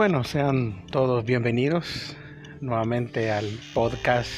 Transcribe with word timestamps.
Bueno, 0.00 0.24
sean 0.24 0.86
todos 0.86 1.26
bienvenidos 1.26 2.16
nuevamente 2.62 3.30
al 3.30 3.44
podcast. 3.74 4.30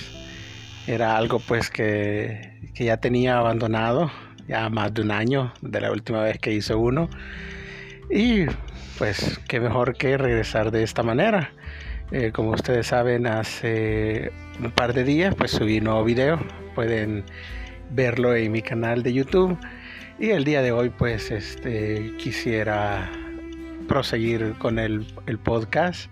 Era 0.88 1.16
algo 1.16 1.38
pues 1.38 1.70
que, 1.70 2.58
que, 2.74 2.86
ya 2.86 2.96
tenía 2.96 3.38
abandonado 3.38 4.10
ya 4.48 4.68
más 4.70 4.92
de 4.92 5.02
un 5.02 5.12
año 5.12 5.52
de 5.60 5.80
la 5.80 5.92
última 5.92 6.20
vez 6.20 6.40
que 6.40 6.52
hice 6.52 6.74
uno. 6.74 7.08
Y 8.10 8.46
pues 8.98 9.40
qué 9.46 9.60
mejor 9.60 9.96
que 9.96 10.18
regresar 10.18 10.72
de 10.72 10.82
esta 10.82 11.04
manera. 11.04 11.52
Eh, 12.10 12.32
como 12.32 12.50
ustedes 12.50 12.88
saben, 12.88 13.28
hace 13.28 14.32
un 14.58 14.72
par 14.72 14.92
de 14.94 15.04
días 15.04 15.32
pues 15.36 15.52
subí 15.52 15.78
un 15.78 15.84
nuevo 15.84 16.02
video. 16.02 16.40
Pueden 16.74 17.22
verlo 17.92 18.34
en 18.34 18.50
mi 18.50 18.62
canal 18.62 19.04
de 19.04 19.12
YouTube. 19.12 19.56
Y 20.18 20.30
el 20.30 20.42
día 20.42 20.60
de 20.60 20.72
hoy 20.72 20.90
pues 20.90 21.30
este, 21.30 22.14
quisiera 22.18 23.12
proseguir 23.92 24.54
con 24.58 24.78
el, 24.78 25.06
el, 25.26 25.38
podcast. 25.38 26.10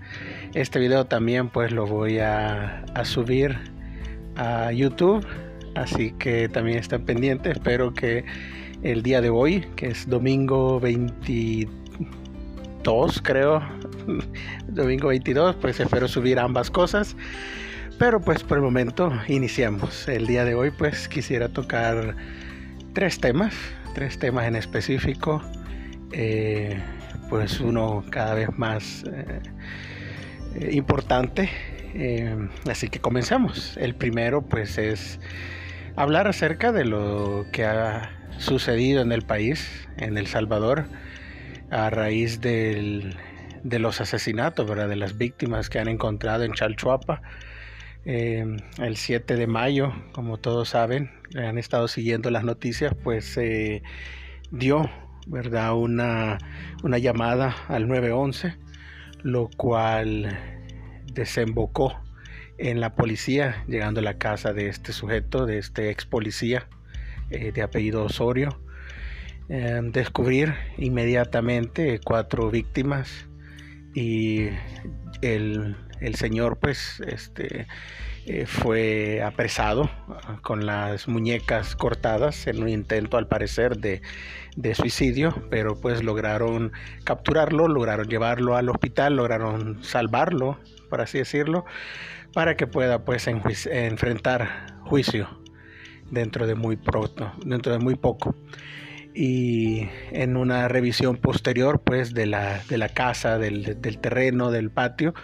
Este 0.52 0.79
video 0.79 1.07
también 1.07 1.48
pues 1.48 1.73
lo 1.73 1.87
voy 1.87 2.19
a, 2.19 2.84
a, 2.95 3.07
subir 3.07 3.57
a 4.37 4.71
YouTube. 4.71 5.27
Así 5.75 6.12
que 6.19 6.51
también 6.51 6.77
estén 6.77 7.07
pendientes. 7.07 7.57
Espero 7.57 7.95
que 7.95 8.27
el 8.83 9.02
día 9.02 9.23
de 9.23 9.30
hoy, 9.30 9.62
que 9.77 9.87
es 9.87 10.07
domingo 10.07 10.79
22 10.79 13.23
creo, 13.23 13.62
domingo 14.69 15.09
22, 15.09 15.57
pues 15.57 15.80
espero 15.80 16.07
subir 16.07 16.38
ambas 16.38 16.71
cosas. 16.71 17.16
Pero 17.99 18.21
pues 18.21 18.43
por 18.43 18.59
el 18.59 18.62
momento 18.62 19.10
iniciamos. 19.27 20.07
El 20.07 20.27
día 20.27 20.45
de 20.45 20.55
hoy 20.55 20.71
pues 20.71 21.09
quisiera 21.09 21.49
tocar 21.49 22.15
tres 22.93 23.21
temas, 23.21 23.55
tres 23.95 24.18
temas 24.18 24.46
en 24.46 24.57
específico. 24.57 25.43
Eh, 26.12 26.79
pues 27.31 27.61
uno 27.61 28.05
cada 28.11 28.35
vez 28.35 28.49
más 28.59 29.05
eh, 29.05 29.41
eh, 30.57 30.71
importante. 30.73 31.49
Eh, 31.95 32.37
así 32.69 32.89
que 32.89 32.99
comencemos. 32.99 33.77
El 33.77 33.95
primero 33.95 34.43
pues 34.43 34.77
es 34.77 35.21
hablar 35.97 36.27
acerca 36.27 36.73
de 36.73 36.85
lo 36.85 37.47
que 37.53 37.65
ha 37.65 38.11
sucedido 38.37 39.01
en 39.01 39.13
el 39.13 39.23
país, 39.23 39.89
en 39.97 40.19
El 40.19 40.27
Salvador, 40.27 40.87
a 41.71 41.89
raíz 41.89 42.41
del, 42.41 43.17
de 43.63 43.79
los 43.79 44.01
asesinatos, 44.01 44.69
¿verdad? 44.69 44.89
de 44.89 44.97
las 44.97 45.17
víctimas 45.17 45.71
que 45.71 45.79
han 45.79 45.89
encontrado 45.89 46.43
en 46.43 46.53
Chalchuapa. 46.53 47.23
el 48.05 48.97
7 48.97 49.37
de 49.37 49.47
mayo, 49.47 49.93
como 50.13 50.39
todos 50.39 50.71
saben, 50.71 51.13
han 51.37 51.59
estado 51.59 51.87
siguiendo 51.87 52.31
las 52.31 52.43
noticias, 52.43 52.93
pues 53.05 53.39
dio 54.51 54.91
¿verdad? 55.31 55.75
Una, 55.75 56.39
una 56.83 56.99
llamada 56.99 57.55
al 57.69 57.87
911, 57.89 58.57
lo 59.23 59.49
cual 59.57 60.37
desembocó 61.13 61.99
en 62.59 62.81
la 62.81 62.95
policía, 62.95 63.65
llegando 63.69 64.01
a 64.01 64.03
la 64.03 64.19
casa 64.19 64.53
de 64.53 64.69
este 64.69 64.93
sujeto, 64.93 65.47
de 65.47 65.59
este 65.59 65.91
ex 65.91 66.05
policía 66.05 66.67
eh, 67.31 67.53
de 67.53 67.62
apellido 67.62 68.05
Osorio. 68.05 68.61
Em, 69.49 69.93
descubrir 69.93 70.55
inmediatamente 70.78 72.01
cuatro 72.05 72.51
víctimas 72.51 73.27
y 73.95 74.49
el, 75.23 75.77
el 76.01 76.15
señor 76.15 76.59
pues 76.59 77.03
este 77.06 77.67
eh, 78.26 78.44
fue 78.47 79.22
apresado 79.22 79.91
ah, 80.09 80.38
con 80.43 80.66
las 80.66 81.09
muñecas 81.09 81.75
cortadas 81.75 82.47
en 82.47 82.62
un 82.62 82.69
intento 82.69 83.16
al 83.16 83.27
parecer 83.27 83.78
de, 83.78 84.03
suicidio, 84.75 85.34
pero 85.49 85.81
pues 85.81 86.04
lograron 86.04 86.72
capturarlo, 87.05 87.67
lograron 87.67 88.09
llevarlo 88.09 88.56
al 88.56 88.69
hospital, 88.69 89.17
lograron 89.17 89.83
salvarlo, 89.83 90.59
por 90.91 91.00
así 91.00 91.19
decirlo, 91.19 91.65
para 92.34 92.56
que 92.56 92.67
pueda 92.67 93.05
pues 93.05 93.27
enfrentar 93.27 94.66
juicio 94.84 95.28
dentro 96.11 96.47
de 96.47 96.55
muy 96.55 96.77
pronto, 96.77 97.33
dentro 97.45 97.72
de 97.72 97.78
muy 97.78 97.95
poco. 97.95 98.34
Y 99.15 99.89
en 100.12 100.37
una 100.37 100.69
revisión 100.69 101.16
posterior 101.16 101.81
pues 101.83 102.12
de 102.12 102.27
la, 102.27 102.62
de 102.69 102.77
la 102.77 102.91
casa, 102.91 103.39
del, 103.39 103.81
del 103.81 103.99
terreno, 103.99 104.50
del 104.50 104.71
patio, 104.71 105.15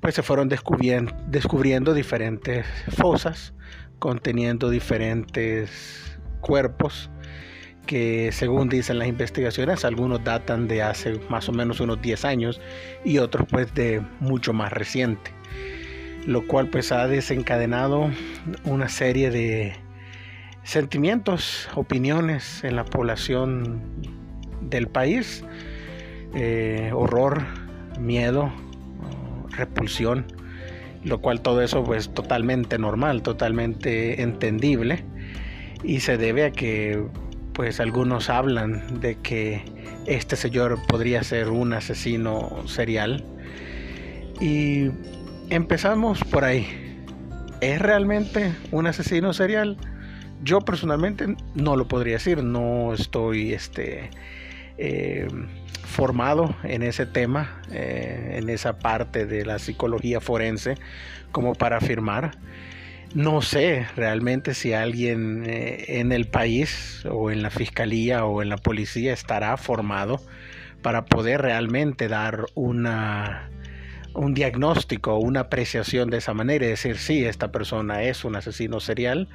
pues 0.00 0.14
se 0.14 0.22
fueron 0.22 0.48
descubriendo, 0.48 1.94
diferentes 1.94 2.66
fosas 2.96 3.54
conteniendo 3.98 4.70
diferentes 4.70 6.18
cuerpos 6.40 7.10
que 7.86 8.30
según 8.32 8.68
dicen 8.68 8.98
las 8.98 9.08
investigaciones 9.08 9.84
algunos 9.84 10.24
datan 10.24 10.68
de 10.68 10.82
hace 10.82 11.20
más 11.28 11.48
o 11.48 11.52
menos 11.52 11.80
unos 11.80 12.00
10 12.00 12.24
años 12.24 12.60
y 13.04 13.18
otros 13.18 13.46
pues 13.50 13.74
de 13.74 14.02
mucho 14.20 14.52
más 14.52 14.72
reciente 14.72 15.32
lo 16.26 16.46
cual 16.46 16.68
pues 16.68 16.92
ha 16.92 17.06
desencadenado 17.08 18.10
una 18.64 18.88
serie 18.88 19.30
de 19.30 19.74
sentimientos 20.62 21.68
opiniones 21.74 22.64
en 22.64 22.76
la 22.76 22.84
población 22.84 23.82
del 24.62 24.86
país 24.88 25.44
eh, 26.34 26.92
horror 26.94 27.42
miedo 27.98 28.52
repulsión, 29.50 30.26
lo 31.04 31.20
cual 31.20 31.40
todo 31.40 31.62
eso 31.62 31.84
pues 31.84 32.12
totalmente 32.12 32.78
normal, 32.78 33.22
totalmente 33.22 34.22
entendible 34.22 35.04
y 35.82 36.00
se 36.00 36.18
debe 36.18 36.44
a 36.44 36.50
que 36.50 37.02
pues 37.52 37.80
algunos 37.80 38.30
hablan 38.30 39.00
de 39.00 39.16
que 39.16 39.62
este 40.06 40.36
señor 40.36 40.78
podría 40.86 41.22
ser 41.22 41.48
un 41.48 41.72
asesino 41.72 42.66
serial 42.66 43.24
y 44.40 44.90
empezamos 45.50 46.22
por 46.24 46.44
ahí. 46.44 46.66
¿Es 47.60 47.80
realmente 47.80 48.54
un 48.70 48.86
asesino 48.86 49.34
serial? 49.34 49.76
Yo 50.42 50.60
personalmente 50.60 51.36
no 51.54 51.76
lo 51.76 51.86
podría 51.86 52.14
decir, 52.14 52.42
no 52.42 52.94
estoy 52.94 53.52
este 53.52 54.08
eh, 54.78 55.28
formado 55.90 56.56
en 56.62 56.82
ese 56.82 57.04
tema, 57.04 57.60
eh, 57.70 58.36
en 58.38 58.48
esa 58.48 58.78
parte 58.78 59.26
de 59.26 59.44
la 59.44 59.58
psicología 59.58 60.20
forense, 60.20 60.76
como 61.32 61.54
para 61.54 61.76
afirmar. 61.76 62.38
No 63.14 63.42
sé 63.42 63.86
realmente 63.96 64.54
si 64.54 64.72
alguien 64.72 65.44
eh, 65.46 66.00
en 66.00 66.12
el 66.12 66.26
país 66.28 67.04
o 67.10 67.30
en 67.30 67.42
la 67.42 67.50
fiscalía 67.50 68.24
o 68.24 68.40
en 68.40 68.48
la 68.48 68.56
policía 68.56 69.12
estará 69.12 69.56
formado 69.56 70.20
para 70.80 71.04
poder 71.04 71.42
realmente 71.42 72.08
dar 72.08 72.46
una, 72.54 73.50
un 74.14 74.32
diagnóstico, 74.32 75.18
una 75.18 75.40
apreciación 75.40 76.08
de 76.08 76.18
esa 76.18 76.34
manera 76.34 76.64
y 76.64 76.68
decir 76.68 76.96
si 76.98 77.24
esta 77.24 77.50
persona 77.50 78.04
es 78.04 78.24
un 78.24 78.36
asesino 78.36 78.78
serial. 78.80 79.28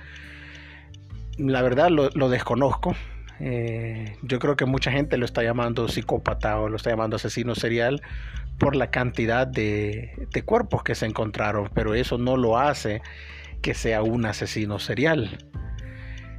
La 1.37 1.61
verdad 1.61 1.89
lo 1.89 2.29
desconozco, 2.29 2.95
eh, 3.39 4.15
yo 4.21 4.39
creo 4.39 4.55
que 4.55 4.65
mucha 4.65 4.91
gente 4.91 5.17
lo 5.17 5.25
está 5.25 5.43
llamando 5.43 5.87
psicópata 5.87 6.59
o 6.59 6.69
lo 6.69 6.77
está 6.77 6.89
llamando 6.89 7.17
asesino 7.17 7.55
serial 7.55 8.01
por 8.57 8.75
la 8.75 8.89
cantidad 8.89 9.45
de, 9.45 10.27
cuerpos 10.45 10.83
que 10.83 10.95
se 10.95 11.05
encontraron, 11.05 11.69
pero 11.73 11.93
eso 11.93 12.17
no 12.17 12.37
lo 12.37 12.57
hace 12.57 13.01
que 13.61 13.73
sea 13.73 14.01
un 14.03 14.25
asesino 14.25 14.79
serial. 14.79 15.37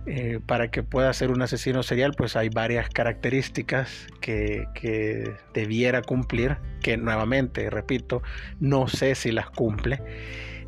Eh, 0.08 0.38
para 0.46 0.70
que 0.70 0.84
pueda 0.84 1.12
ser 1.12 1.32
un 1.32 1.42
asesino 1.42 1.82
serial, 1.82 2.14
pues 2.16 2.36
hay 2.36 2.48
varias 2.48 2.88
características 2.88 4.06
que, 4.20 4.64
que, 4.72 5.34
debiera 5.52 6.00
cumplir, 6.00 6.58
que 6.80 6.96
nuevamente, 6.96 7.68
repito, 7.70 8.22
no 8.60 8.86
sé 8.86 9.16
si 9.16 9.32
las 9.32 9.50
cumple. 9.50 10.00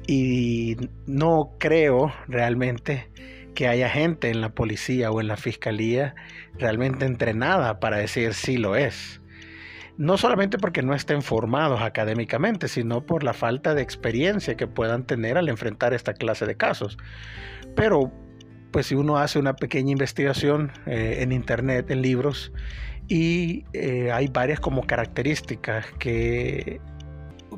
Y 0.09 0.77
no 1.07 1.53
creo 1.59 2.13
realmente 2.27 3.09
que 3.59 3.67
haya 3.67 3.91
gente 3.91 4.31
en 4.31 4.41
la 4.41 4.51
policía 4.51 5.11
o 5.11 5.21
en 5.21 5.27
la 5.27 5.37
fiscalía 5.37 6.15
realmente 6.61 7.07
entrenada 7.07 7.81
para 7.81 7.97
decir 7.97 8.35
si 8.35 8.57
lo 8.57 8.77
es. 8.77 9.21
No 9.97 10.17
solamente 10.17 10.59
porque 10.59 10.81
no 10.83 10.95
estén 10.95 11.23
formados 11.23 11.83
académicamente, 11.83 12.69
sino 12.69 13.05
por 13.05 13.25
la 13.25 13.33
falta 13.33 13.75
de 13.75 13.83
experiencia 13.83 14.57
que 14.57 14.69
puedan 14.69 15.07
tener 15.07 15.37
al 15.37 15.49
enfrentar 15.49 15.93
esta 15.93 16.15
clase 16.15 16.47
de 16.47 16.57
casos. 16.57 16.99
Pero, 17.75 18.13
pues 18.71 18.87
si 18.87 18.95
uno 18.95 19.19
hace 19.19 19.41
una 19.41 19.57
pequeña 19.57 19.91
investigación 19.91 20.71
eh, 20.87 21.17
en 21.23 21.33
internet, 21.33 21.91
en 21.91 22.01
libros, 22.01 22.53
y 23.09 23.65
eh, 23.73 24.13
hay 24.13 24.29
varias 24.29 24.61
como 24.61 24.87
características 24.87 25.85
que, 25.99 26.81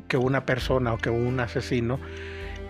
que 0.07 0.17
una 0.17 0.47
persona 0.47 0.93
o 0.93 0.97
que 0.97 1.11
un 1.11 1.39
asesino 1.39 1.99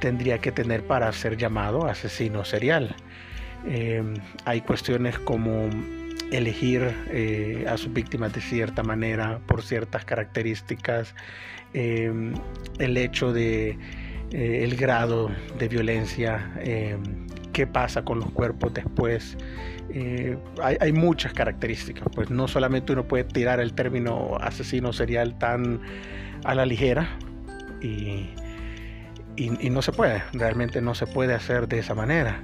tendría 0.01 0.39
que 0.39 0.51
tener 0.51 0.83
para 0.83 1.09
ser 1.13 1.37
llamado 1.37 1.85
asesino 1.85 2.43
serial. 2.43 2.95
Em, 3.65 4.15
hay 4.43 4.61
cuestiones 4.61 5.17
como 5.19 5.69
elegir 6.31 6.81
eh, 7.09 7.65
a 7.69 7.77
sus 7.77 7.93
víctimas 7.93 8.33
de 8.33 8.41
cierta 8.41 8.83
manera, 8.83 9.39
por 9.45 9.61
ciertas 9.61 10.03
características, 10.03 11.13
em, 11.73 12.33
el 12.79 12.97
hecho 12.97 13.31
de 13.31 13.77
eh, 14.31 14.63
el 14.63 14.75
grado 14.75 15.29
de 15.59 15.67
violencia 15.67 16.51
em, 16.59 17.27
qué 17.53 17.67
pasa 17.67 18.03
con 18.03 18.19
los 18.19 18.31
cuerpos 18.31 18.73
después. 18.73 19.37
Eh, 19.93 20.37
hay, 20.63 20.91
muchas 20.93 21.33
características, 21.33 22.07
pues 22.15 22.29
no 22.29 22.47
solamente 22.47 22.93
uno 22.93 23.03
puede 23.03 23.25
tirar 23.25 23.59
el 23.59 23.73
término 23.73 24.37
asesino 24.39 24.93
serial 24.93 25.37
tan 25.37 25.81
a 26.45 26.55
la 26.55 26.65
ligera 26.65 27.09
y, 27.81 28.29
y, 29.35 29.69
no 29.69 29.81
se 29.81 29.91
puede, 29.91 30.23
realmente 30.33 30.81
no 30.81 30.95
se 30.95 31.07
puede 31.07 31.33
hacer 31.33 31.67
de 31.67 31.79
esa 31.79 31.95
manera. 31.95 32.43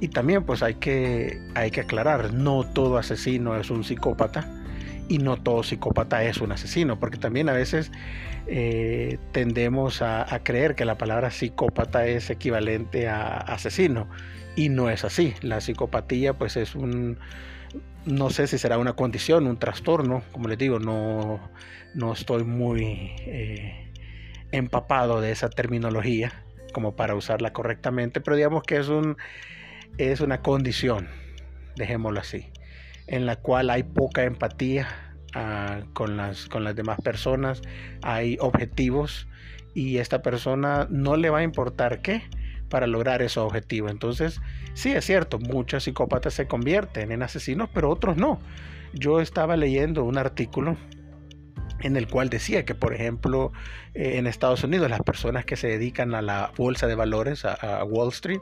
Y 0.00 0.08
también 0.08 0.44
pues 0.44 0.62
hay 0.62 0.74
que, 0.74 1.40
hay 1.54 1.70
que 1.70 1.80
aclarar, 1.80 2.34
no 2.34 2.64
todo 2.64 2.98
asesino 2.98 3.56
es 3.56 3.70
un 3.70 3.82
psicópata 3.82 4.46
y 5.08 5.18
no 5.18 5.36
todo 5.36 5.62
psicópata 5.62 6.22
es 6.24 6.38
un 6.38 6.52
asesino, 6.52 7.00
porque 7.00 7.16
también 7.16 7.48
a 7.48 7.52
veces 7.52 7.90
eh, 8.46 9.18
tendemos 9.32 10.02
a, 10.02 10.26
creer 10.42 10.74
que 10.74 10.84
la 10.84 10.98
palabra 10.98 11.30
psicópata 11.30 12.06
es 12.06 12.28
equivalente 12.28 13.08
a 13.08 13.38
asesino 13.38 14.08
y 14.54 14.68
no 14.68 14.90
es 14.90 15.04
así. 15.04 15.34
La 15.40 15.60
psicopatía 15.60 16.34
pues 16.34 16.56
es 16.56 16.74
un, 16.74 17.18
no 18.04 18.30
sé 18.30 18.46
si 18.46 18.58
será 18.58 18.78
una 18.78 18.94
condición, 18.94 19.46
un 19.46 19.58
trastorno, 19.58 20.22
como 20.32 20.48
les 20.48 20.58
digo, 20.58 20.78
no, 20.78 21.40
no 21.94 22.12
estoy 22.12 22.44
muy 22.44 23.12
eh, 23.20 23.85
empapado 24.56 25.20
de 25.20 25.32
esa 25.32 25.48
terminología 25.48 26.44
como 26.72 26.96
para 26.96 27.14
usarla 27.14 27.52
correctamente, 27.52 28.20
pero 28.20 28.36
digamos 28.36 28.62
que 28.62 28.76
es, 28.76 28.88
un, 28.88 29.16
es 29.98 30.20
una 30.20 30.42
condición, 30.42 31.08
dejémoslo 31.76 32.20
así 32.20 32.50
en 33.06 33.26
la 33.26 33.36
cual 33.36 33.70
hay 33.70 33.82
poca 33.82 34.24
empatía 34.24 34.88
ah, 35.34 35.80
con, 35.92 36.16
las, 36.16 36.46
con 36.46 36.64
las 36.64 36.74
demás 36.74 37.00
personas, 37.00 37.62
hay 38.02 38.36
objetivos 38.40 39.28
y 39.74 39.98
esta 39.98 40.22
persona 40.22 40.86
no 40.90 41.16
le 41.16 41.30
va 41.30 41.38
a 41.38 41.42
importar 41.42 42.02
qué 42.02 42.22
para 42.68 42.86
lograr 42.86 43.22
ese 43.22 43.38
objetivo. 43.38 43.88
Entonces, 43.88 44.40
sí 44.74 44.90
es 44.92 45.04
cierto, 45.04 45.38
muchos 45.38 45.84
psicópatas 45.84 46.34
se 46.34 46.48
convierten 46.48 47.12
en 47.12 47.22
asesinos, 47.22 47.68
pero 47.72 47.90
otros 47.90 48.16
no. 48.16 48.40
Yo 48.92 49.20
estaba 49.20 49.56
leyendo 49.56 50.04
un 50.04 50.18
artículo 50.18 50.76
en 51.86 51.96
el 51.96 52.08
cual 52.08 52.28
decía 52.28 52.64
que, 52.64 52.74
por 52.74 52.92
ejemplo, 52.92 53.52
eh, 53.94 54.18
en 54.18 54.26
Estados 54.26 54.64
Unidos, 54.64 54.90
las 54.90 55.02
personas 55.02 55.44
que 55.44 55.56
se 55.56 55.68
dedican 55.68 56.14
a 56.14 56.22
la 56.22 56.52
bolsa 56.56 56.86
de 56.86 56.94
valores, 56.94 57.44
a, 57.44 57.84
Wall 57.84 58.08
Street, 58.08 58.40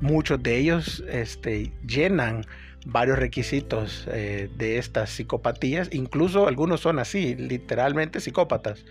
muchos 0.00 0.42
de 0.42 0.58
ellos 0.58 1.02
este, 1.08 1.72
llenan 1.86 2.44
varios 2.84 3.18
requisitos 3.18 4.08
eh, 4.10 4.50
de 4.56 4.78
estas 4.78 5.10
psicopatías, 5.10 5.88
incluso 5.92 6.48
algunos 6.48 6.80
son 6.80 6.98
así, 6.98 7.36
literalmente 7.36 8.20
psicópatas. 8.20 8.84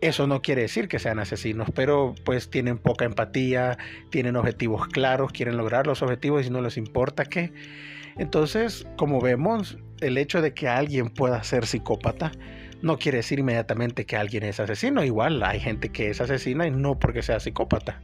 Eso 0.00 0.28
no 0.28 0.42
quiere 0.42 0.62
decir 0.62 0.86
que 0.86 1.00
sean 1.00 1.18
asesinos, 1.18 1.68
pero 1.74 2.14
pues 2.24 2.50
tienen 2.50 2.78
poca 2.78 3.04
empatía, 3.04 3.78
tienen 4.10 4.36
objetivos 4.36 4.86
claros, 4.86 5.32
quieren 5.32 5.56
lograr 5.56 5.88
los 5.88 6.02
objetivos 6.02 6.46
y 6.46 6.50
no 6.50 6.60
les 6.62 6.76
importa 6.76 7.24
qué. 7.24 7.52
Entonces, 8.16 8.86
como 8.96 9.20
vemos, 9.20 9.76
el 10.00 10.16
hecho 10.16 10.40
de 10.40 10.54
que 10.54 10.68
alguien 10.68 11.10
pueda 11.10 11.42
ser 11.42 11.66
psicópata 11.66 12.30
no 12.82 12.98
quiere 12.98 13.18
decir 13.18 13.38
inmediatamente 13.38 14.06
que 14.06 14.16
alguien 14.16 14.44
es 14.44 14.60
asesino. 14.60 15.04
Igual 15.04 15.42
hay 15.42 15.60
gente 15.60 15.90
que 15.90 16.10
es 16.10 16.20
asesina 16.20 16.66
y 16.66 16.70
no 16.70 16.98
porque 16.98 17.22
sea 17.22 17.40
psicópata. 17.40 18.00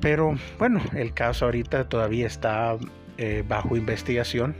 Pero 0.00 0.38
bueno, 0.58 0.80
el 0.94 1.12
caso 1.12 1.44
ahorita 1.46 1.88
todavía 1.88 2.26
está 2.26 2.76
eh, 3.18 3.44
bajo 3.46 3.76
investigación. 3.76 4.54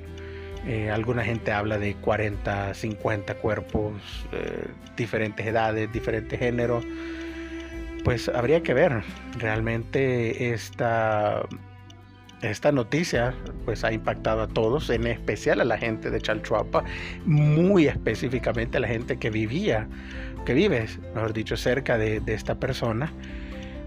Eh, 0.66 0.90
alguna 0.90 1.25
gente 1.25 1.52
habla 1.52 1.78
de 1.78 1.94
40, 1.94 2.75
50 2.75 3.34
cuerpos, 3.37 3.94
eh, 4.32 4.66
diferentes 4.96 5.46
edades, 5.46 5.90
diferentes 5.92 6.38
géneros. 6.38 6.84
Pues 8.04 8.28
habría 8.28 8.62
que 8.62 8.75
ver. 8.75 9.02
Realmente 9.38 10.52
esta, 10.52 11.42
esta 12.42 12.72
noticia 12.72 13.34
pues 13.64 13.84
ha 13.84 13.92
impactado 13.92 14.42
a 14.42 14.48
todos, 14.48 14.90
en 14.90 15.06
especial 15.06 15.60
a 15.60 15.64
la 15.64 15.78
gente 15.78 16.10
de 16.10 16.20
Chalchuapa, 16.20 16.84
muy 17.26 17.87
específicamente 17.87 18.78
a 18.78 18.81
la 18.81 18.88
gente 18.88 19.19
que 19.19 19.31
vivía, 19.31 19.87
que 20.44 20.54
vive, 20.54 20.87
mejor 21.14 21.32
dicho, 21.32 21.56
cerca 21.56 21.98
de, 21.98 22.22
esta 22.26 22.54
persona. 22.56 23.12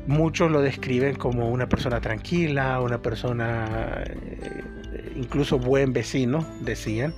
Muchos 0.05 0.51
lo 0.51 0.61
describen 0.61 1.15
como 1.15 1.49
una 1.49 1.67
persona 1.67 2.01
tranquila, 2.01 2.79
una 2.81 3.01
persona 3.01 4.03
eh, 4.05 4.63
incluso 5.15 5.57
buen 5.57 5.93
vecino, 5.93 6.45
decían, 6.61 7.13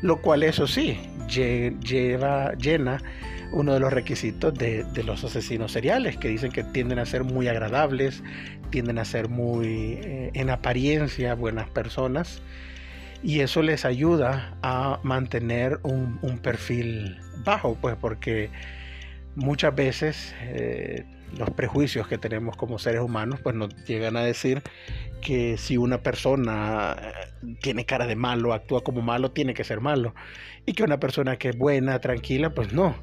lo 0.00 0.20
cual 0.20 0.42
eso 0.42 0.66
sí, 0.66 0.98
lleva, 1.28 2.54
llena 2.54 3.02
uno 3.52 3.74
de 3.74 3.80
los 3.80 3.92
requisitos 3.92 4.54
de, 4.54 4.84
los 5.04 5.24
asesinos 5.24 5.72
seriales, 5.72 6.16
que 6.16 6.28
dicen 6.28 6.52
que 6.52 6.64
tienden 6.64 6.98
a 6.98 7.06
ser 7.06 7.24
muy 7.24 7.48
agradables, 7.48 8.22
tienden 8.70 8.98
a 8.98 9.04
ser 9.04 9.28
muy, 9.28 9.98
eh, 10.02 10.30
en 10.34 10.50
apariencia, 10.50 11.34
buenas 11.34 11.68
personas, 11.68 12.42
y 13.22 13.40
eso 13.40 13.62
les 13.62 13.84
ayuda 13.84 14.56
a 14.62 14.98
mantener 15.02 15.78
un, 15.82 16.18
perfil 16.42 17.18
bajo, 17.44 17.76
pues 17.80 17.96
porque 17.96 18.50
muchas 19.36 19.74
veces... 19.74 20.34
Eh, 20.42 21.04
los 21.38 21.50
prejuicios 21.50 22.06
que 22.08 22.18
tenemos 22.18 22.56
como 22.56 22.78
seres 22.78 23.00
humanos, 23.00 23.40
pues 23.42 23.54
nos 23.54 23.74
llegan 23.86 24.16
a 24.16 24.20
decir 24.22 24.62
que 25.20 25.56
si 25.56 25.76
una 25.76 26.02
persona 26.02 26.96
eh, 27.00 27.54
tiene 27.60 27.86
cara 27.86 28.06
de 28.06 28.16
malo, 28.16 28.52
actúa 28.52 28.82
como 28.82 29.02
malo, 29.02 29.30
tiene 29.30 29.54
que 29.54 29.64
ser 29.64 29.80
malo. 29.80 30.14
Y 30.66 30.74
que 30.74 30.82
una 30.82 31.00
persona 31.00 31.36
que 31.36 31.50
es 31.50 31.56
buena, 31.56 32.00
tranquila, 32.00 32.50
pues 32.50 32.72
no. 32.72 32.96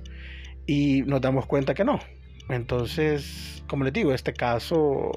Y 0.70 1.02
nos 1.02 1.20
damos 1.20 1.48
cuenta 1.48 1.74
que 1.74 1.84
no. 1.84 2.00
Entonces, 2.48 3.64
como 3.68 3.84
les 3.86 3.92
digo, 3.92 4.14
este 4.14 4.34
caso 4.34 5.12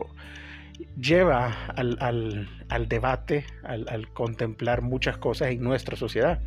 lleva 0.99 1.67
al, 1.77 2.49
debate, 2.89 3.45
al, 3.63 3.87
al, 3.91 4.09
contemplar 4.15 4.81
muchas 4.81 5.19
cosas 5.19 5.51
en 5.51 5.63
nuestra 5.63 5.95
sociedad. 5.95 6.41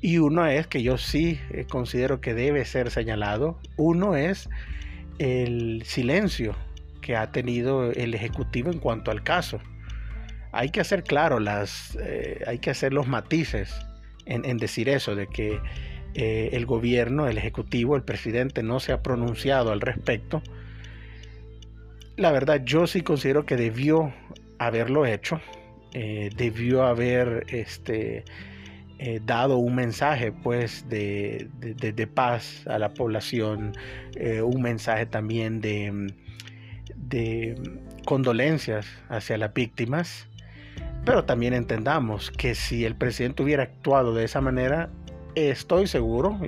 Y 0.00 0.18
uno 0.18 0.44
es 0.44 0.66
que 0.66 0.82
yo 0.82 0.98
sí 0.98 1.38
eh, 1.50 1.66
considero 1.70 2.20
que 2.20 2.34
debe 2.34 2.64
ser 2.64 2.90
señalado. 2.90 3.60
Uno 3.76 4.16
es 4.16 4.50
el 5.20 5.84
silencio 5.84 6.56
que 7.02 7.14
ha 7.14 7.30
tenido 7.30 7.92
el 7.92 8.12
Ejecutivo 8.12 8.72
en 8.72 8.80
cuanto 8.80 9.12
al 9.12 9.22
caso. 9.22 9.60
Hay 10.50 10.70
que 10.70 10.80
hacer 10.80 11.04
claro, 11.04 11.38
las, 11.38 11.96
eh, 12.02 12.42
hay 12.48 12.58
que 12.58 12.70
hacer 12.70 12.92
los 12.92 13.06
matices 13.06 13.72
en, 14.24 14.58
decir 14.58 14.88
eso, 14.88 15.14
de 15.14 15.28
que 15.28 15.60
eh, 16.18 16.56
el 16.56 16.64
gobierno, 16.64 17.28
el 17.28 17.36
Ejecutivo, 17.36 17.94
el 17.94 18.02
presidente 18.02 18.62
no 18.62 18.80
se 18.80 18.92
ha 18.92 19.02
pronunciado 19.02 19.70
al 19.70 19.82
respecto. 19.82 20.42
La 22.16 22.32
verdad, 22.32 22.64
yo 22.64 22.86
sí 22.86 23.02
considero 23.02 23.44
que 23.44 23.56
debió 23.56 24.14
haberlo 24.58 25.04
hecho, 25.04 25.42
eh, 25.92 26.30
debió 26.34 26.84
haber 26.84 27.44
este, 27.48 28.24
eh, 28.98 29.20
dado 29.26 29.58
un 29.58 29.74
mensaje 29.74 30.32
pues 30.32 30.88
de, 30.88 31.50
de, 31.60 32.06
paz 32.06 32.66
a 32.66 32.78
la 32.78 32.94
población, 32.94 33.72
un 34.42 34.62
mensaje 34.62 35.04
también 35.04 35.60
de, 35.60 36.14
de 36.94 37.60
condolencias 38.06 38.86
hacia 39.10 39.36
las 39.36 39.52
víctimas, 39.52 40.26
pero 41.04 41.26
también 41.26 41.52
entendamos 41.52 42.30
que 42.30 42.54
si 42.54 42.86
el 42.86 42.94
presidente 42.94 43.42
hubiera 43.42 43.64
actuado 43.64 44.14
de 44.14 44.24
esa 44.24 44.40
manera, 44.40 44.88
estoy 45.36 45.86
seguro, 45.86 46.38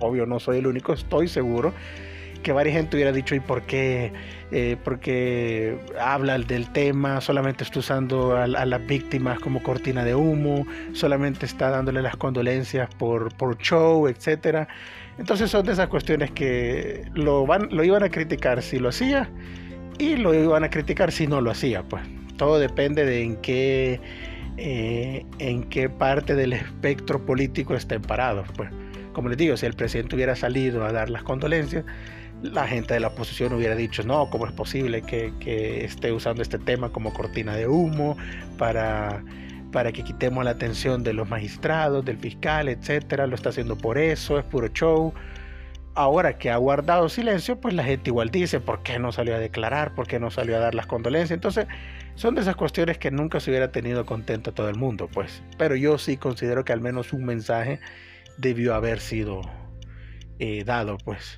obvio 0.00 0.26
no 0.26 0.40
soy 0.40 0.58
el 0.58 0.66
único, 0.66 0.92
estoy 0.92 1.28
seguro 1.28 1.72
que 2.44 2.52
varias 2.52 2.76
gente 2.76 2.96
hubiera 2.96 3.10
dicho, 3.10 3.34
¿y 3.34 3.40
por 3.40 3.62
qué? 3.62 4.12
Eh, 4.52 4.76
porque 4.84 5.76
habla 5.98 6.38
del 6.38 6.70
tema, 6.70 7.20
solamente 7.20 7.64
está 7.64 7.80
usando 7.80 8.36
a, 8.36 8.46
las 8.46 8.86
víctimas 8.86 9.40
como 9.40 9.62
cortina 9.62 10.04
de 10.04 10.14
humo, 10.14 10.64
solamente 10.92 11.46
está 11.46 11.70
dándole 11.70 12.02
las 12.02 12.16
condolencias 12.16 12.88
por, 12.94 13.34
por 13.34 13.56
show, 13.58 14.06
etcétera. 14.06 14.68
Entonces 15.18 15.50
son 15.50 15.66
de 15.66 15.72
esas 15.72 15.88
cuestiones 15.88 16.30
que 16.30 17.08
lo, 17.14 17.46
van, 17.46 17.68
lo 17.70 17.82
iban 17.82 18.02
a 18.04 18.10
criticar 18.10 18.62
si 18.62 18.78
lo 18.78 18.90
hacía 18.90 19.28
y 19.98 20.16
lo 20.16 20.34
iban 20.34 20.62
a 20.64 20.70
criticar 20.70 21.10
si 21.10 21.26
no 21.26 21.40
lo 21.40 21.50
hacía. 21.50 21.82
Pues 21.82 22.02
todo 22.36 22.58
depende 22.58 23.04
de 23.04 23.22
en 23.22 23.36
qué, 23.36 24.00
eh, 24.56 25.26
en 25.38 25.64
qué 25.64 25.88
parte 25.88 26.34
del 26.34 26.52
espectro 26.52 27.24
político 27.24 27.74
estén 27.74 28.02
parados. 28.02 28.48
Pues 28.56 28.70
como 29.12 29.28
les 29.28 29.38
digo, 29.38 29.56
si 29.56 29.66
el 29.66 29.74
presidente 29.74 30.16
hubiera 30.16 30.36
salido 30.36 30.84
a 30.84 30.92
dar 30.92 31.08
las 31.08 31.22
condolencias, 31.22 31.84
la 32.42 32.66
gente 32.66 32.94
de 32.94 33.00
la 33.00 33.08
oposición 33.08 33.52
hubiera 33.54 33.74
dicho, 33.74 34.02
no, 34.02 34.28
¿cómo 34.28 34.46
es 34.46 34.52
posible 34.52 35.02
que, 35.02 35.84
esté 35.84 36.12
usando 36.12 36.42
este 36.42 36.58
tema 36.58 36.90
como 36.90 37.14
cortina 37.14 37.56
de 37.56 37.66
humo 37.66 38.16
para, 38.58 39.24
para 39.72 39.92
que 39.92 40.04
quitemos 40.04 40.44
la 40.44 40.50
atención 40.50 41.02
de 41.02 41.14
los 41.14 41.28
magistrados, 41.28 42.04
del 42.04 42.18
fiscal, 42.18 42.68
etcétera? 42.68 43.26
Lo 43.26 43.34
está 43.34 43.48
haciendo 43.48 43.78
por 43.78 43.96
eso, 43.96 44.38
es 44.38 44.44
puro 44.44 44.68
show. 44.68 45.14
Ahora 45.96 46.38
que 46.38 46.50
ha 46.50 46.56
guardado 46.56 47.08
silencio, 47.08 47.60
pues 47.60 47.72
la 47.72 47.84
gente 47.84 48.10
igual 48.10 48.30
dice, 48.30 48.58
¿por 48.58 48.82
qué 48.82 48.98
no 48.98 49.12
salió 49.12 49.36
a 49.36 49.38
declarar? 49.38 49.94
¿Por 49.94 50.08
qué 50.08 50.18
no 50.18 50.30
salió 50.30 50.56
a 50.56 50.58
dar 50.58 50.74
las 50.74 50.86
condolencias? 50.86 51.36
Entonces, 51.36 51.66
son 52.16 52.34
de 52.34 52.40
esas 52.40 52.56
cuestiones 52.56 52.98
que 52.98 53.12
nunca 53.12 53.38
se 53.38 53.50
hubiera 53.50 53.70
tenido 53.70 54.04
contento 54.04 54.52
todo 54.52 54.68
el 54.68 54.76
mundo, 54.76 55.08
pues. 55.12 55.42
Pero 55.56 55.76
yo 55.76 55.98
sí 55.98 56.16
considero 56.16 56.64
que 56.64 56.72
al 56.72 56.80
menos 56.80 57.12
un 57.12 57.24
mensaje 57.24 57.78
debió 58.38 58.74
haber 58.74 58.98
sido 58.98 59.40
eh, 60.40 60.64
dado, 60.64 60.98
pues. 60.98 61.36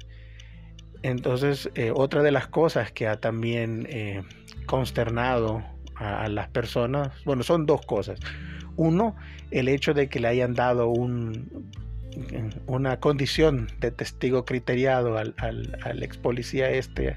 Entonces, 1.02 1.70
eh, 1.74 1.92
otra 1.94 2.22
de 2.22 2.30
las 2.30 2.46
cosas 2.46 2.92
que 2.92 3.06
ha 3.06 3.20
también 3.20 3.86
eh, 3.90 4.22
consternado 4.64 5.62
a, 5.94 6.28
las 6.28 6.48
personas, 6.48 7.12
bueno, 7.24 7.42
son 7.42 7.66
dos 7.66 7.84
cosas. 7.84 8.18
Uno, 8.76 9.16
el 9.50 9.68
hecho 9.68 9.94
de 9.94 10.08
que 10.08 10.20
le 10.20 10.28
hayan 10.28 10.54
dado 10.54 10.88
un, 10.88 11.70
una 12.66 12.98
condición 13.00 13.68
de 13.80 13.90
testigo 13.90 14.44
criteriado 14.44 15.18
al, 15.18 15.34
ex 16.02 16.16
policía 16.16 16.70
este 16.70 17.16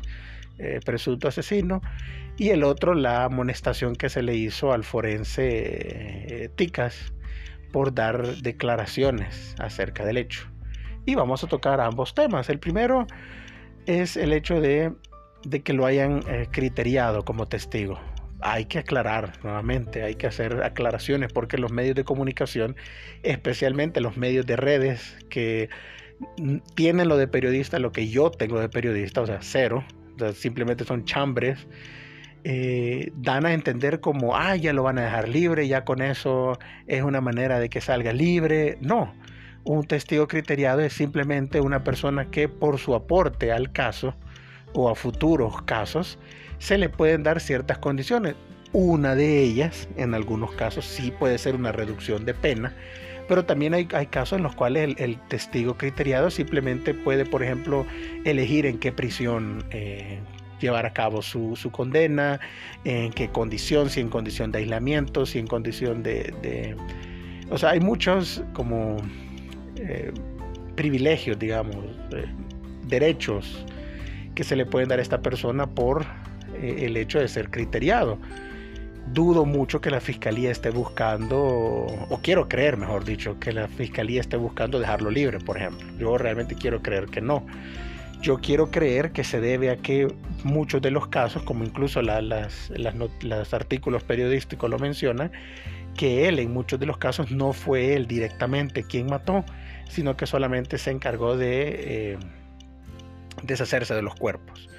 eh, 0.57 0.79
presunto 0.83 1.27
asesino 1.27 1.81
y 2.37 2.49
el 2.49 2.63
otro 2.63 2.93
la 2.93 3.25
amonestación 3.25 3.95
que 3.95 4.09
se 4.09 4.21
le 4.21 4.35
hizo 4.35 4.71
al 4.71 4.83
forense 4.83 6.43
eh, 6.43 6.49
Ticas 6.55 7.13
por 7.71 7.93
dar 7.93 8.37
declaraciones 8.37 9.55
acerca 9.59 10.05
del 10.05 10.17
hecho. 10.17 10.47
Y 11.05 11.15
vamos 11.15 11.43
a 11.43 11.47
tocar 11.47 11.81
ambos 11.81 12.13
temas. 12.13 12.49
El 12.49 12.59
primero 12.59 13.07
es 13.85 14.17
el 14.17 14.33
hecho 14.33 14.61
de, 14.61 14.93
que 15.63 15.73
lo 15.73 15.85
hayan 15.85 16.23
eh, 16.27 16.47
criteriado 16.51 17.23
como 17.25 17.47
testigo. 17.47 17.99
Hay 18.41 18.65
que 18.65 18.79
aclarar 18.79 19.33
nuevamente, 19.43 20.03
hay 20.03 20.15
que 20.15 20.27
hacer 20.27 20.63
aclaraciones 20.63 21.33
porque 21.33 21.57
los 21.57 21.71
medios 21.71 21.95
de 21.95 22.03
comunicación, 22.03 22.75
especialmente 23.23 24.01
los 24.01 24.17
medios 24.17 24.45
de 24.45 24.55
redes 24.55 25.17
que 25.29 25.69
tienen 26.75 27.07
lo 27.07 27.17
de 27.17 27.27
periodista, 27.27 27.79
lo 27.79 27.91
que 27.91 28.09
yo 28.09 28.31
tengo 28.31 28.59
de 28.59 28.69
periodista, 28.69 29.21
o 29.21 29.25
sea, 29.25 29.39
cero, 29.41 29.83
simplemente 30.33 30.83
son 30.83 31.05
chambres, 31.05 31.67
eh, 32.43 33.11
dan 33.15 33.45
a 33.45 33.53
entender 33.53 33.99
como, 33.99 34.35
ah, 34.35 34.55
ya 34.55 34.73
lo 34.73 34.83
van 34.83 34.97
a 34.97 35.03
dejar 35.03 35.27
libre, 35.27 35.67
ya 35.67 35.83
con 35.83 36.01
eso 36.01 36.57
es 36.87 37.03
una 37.03 37.21
manera 37.21 37.59
de 37.59 37.69
que 37.69 37.81
salga 37.81 38.13
libre. 38.13 38.77
No, 38.81 39.13
un 39.63 39.85
testigo 39.85 40.27
criteriado 40.27 40.79
es 40.81 40.93
simplemente 40.93 41.61
una 41.61 41.83
persona 41.83 42.29
que 42.31 42.47
por 42.47 42.79
su 42.79 42.95
aporte 42.95 43.51
al 43.51 43.71
caso 43.71 44.15
o 44.73 44.89
a 44.89 44.95
futuros 44.95 45.61
casos 45.63 46.17
se 46.59 46.77
le 46.77 46.89
pueden 46.89 47.23
dar 47.23 47.39
ciertas 47.39 47.79
condiciones. 47.79 48.35
Una 48.71 49.15
de 49.15 49.41
ellas, 49.41 49.89
en 49.97 50.13
algunos 50.13 50.51
casos, 50.51 50.85
sí 50.85 51.11
puede 51.11 51.37
ser 51.39 51.55
una 51.55 51.71
reducción 51.71 52.25
de 52.25 52.35
pena, 52.35 52.73
pero 53.27 53.45
también 53.45 53.73
hay, 53.73 53.85
casos 53.85 54.37
en 54.37 54.43
los 54.43 54.55
cuales 54.55 54.95
el, 54.97 55.19
testigo 55.27 55.77
criteriado 55.77 56.29
simplemente 56.29 56.93
puede, 56.93 57.25
por 57.25 57.43
ejemplo, 57.43 57.85
elegir 58.25 58.65
en 58.65 58.77
qué 58.77 58.91
prisión 58.91 59.65
eh, 59.71 60.19
llevar 60.59 60.85
a 60.85 60.93
cabo 60.93 61.21
su, 61.21 61.55
condena, 61.71 62.39
en 62.83 63.11
qué 63.11 63.29
condición, 63.29 63.89
si 63.89 64.01
en 64.01 64.09
condición 64.09 64.51
de 64.51 64.59
aislamiento, 64.59 65.25
si 65.25 65.39
en 65.39 65.47
condición 65.47 66.03
de... 66.03 66.75
o 67.49 67.57
sea, 67.57 67.71
hay 67.71 67.79
muchos 67.79 68.43
como 68.53 68.97
eh, 69.77 70.11
privilegios, 70.75 71.37
digamos, 71.39 71.75
eh, 72.11 72.25
derechos 72.87 73.65
que 74.35 74.43
se 74.43 74.55
le 74.55 74.65
pueden 74.65 74.89
dar 74.89 74.99
a 74.99 75.01
esta 75.01 75.21
persona 75.21 75.67
por 75.67 76.05
el 76.61 76.97
hecho 76.97 77.19
de 77.19 77.27
ser 77.27 77.49
criteriado. 77.49 78.17
Dudo 79.13 79.45
mucho 79.45 79.81
que 79.81 79.89
la 79.89 80.01
fiscalía 80.01 80.51
esté 80.51 80.69
buscando, 80.69 81.37
o 81.39 82.19
quiero 82.21 82.47
creer, 82.47 82.77
mejor 82.77 83.05
dicho, 83.05 83.39
que 83.39 83.51
la 83.51 83.67
fiscalía 83.67 84.21
esté 84.21 84.37
buscando 84.37 84.79
dejarlo 84.79 85.09
libre, 85.09 85.39
por 85.39 85.57
ejemplo. 85.57 85.87
Yo 85.97 86.17
realmente 86.17 86.55
quiero 86.55 86.81
creer 86.81 87.07
que 87.07 87.21
no. 87.21 87.45
Yo 88.21 88.39
quiero 88.39 88.69
creer 88.69 89.11
que 89.11 89.23
se 89.23 89.39
debe 89.39 89.71
a 89.71 89.77
que 89.77 90.13
muchos 90.43 90.81
de 90.81 90.91
los 90.91 91.07
casos, 91.07 91.41
como 91.43 91.63
incluso 91.63 92.01
las, 92.01 92.71
los 93.21 93.53
artículos 93.53 94.03
periodísticos 94.03 94.69
lo 94.69 94.77
mencionan, 94.77 95.31
que 95.95 96.27
él 96.27 96.39
en 96.39 96.53
muchos 96.53 96.79
de 96.79 96.85
los 96.85 96.97
casos 96.97 97.31
no 97.31 97.53
fue 97.53 97.95
él 97.95 98.07
directamente 98.07 98.83
quien 98.83 99.07
mató, 99.07 99.43
sino 99.89 100.15
que 100.15 100.27
solamente 100.27 100.77
se 100.77 100.91
encargó 100.91 101.35
de 101.35 102.13
eh, 102.13 102.17
deshacerse 103.43 103.95
de 103.95 104.01
los 104.01 104.15
cuerpos. 104.15 104.69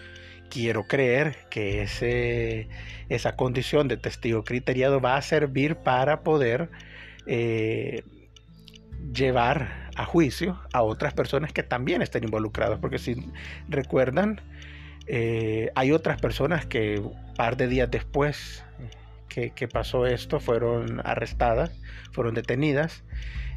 Quiero 0.51 0.87
creer 0.87 1.37
que 1.49 1.83
ese, 1.83 2.69
esa 3.09 3.37
condición 3.37 3.89
de 3.89 3.97
testigo 3.97 4.45
criteriado 4.45 5.01
va 5.01 5.17
a 5.17 5.23
servir 5.23 5.77
para 5.77 6.23
poder 6.23 6.71
eh, 7.27 8.03
llevar 9.15 9.91
a 9.97 10.05
juicio 10.05 10.59
a 10.73 10.83
otras 10.83 11.15
personas 11.15 11.53
que 11.53 11.63
también 11.63 12.03
estén 12.03 12.25
involucradas, 12.25 12.79
porque 12.81 12.99
si 12.99 13.17
recuerdan, 13.69 14.41
eh, 15.07 15.71
hay 15.75 15.93
otras 15.93 16.21
personas 16.21 16.67
que 16.67 16.99
un 16.99 17.35
par 17.35 17.57
de 17.57 17.69
días 17.69 17.91
después 17.91 18.65
que, 19.29 19.69
pasó 19.69 20.07
esto 20.07 20.41
fueron 20.41 21.01
arrestadas, 21.05 21.71
fueron 22.13 22.35
detenidas, 22.35 23.05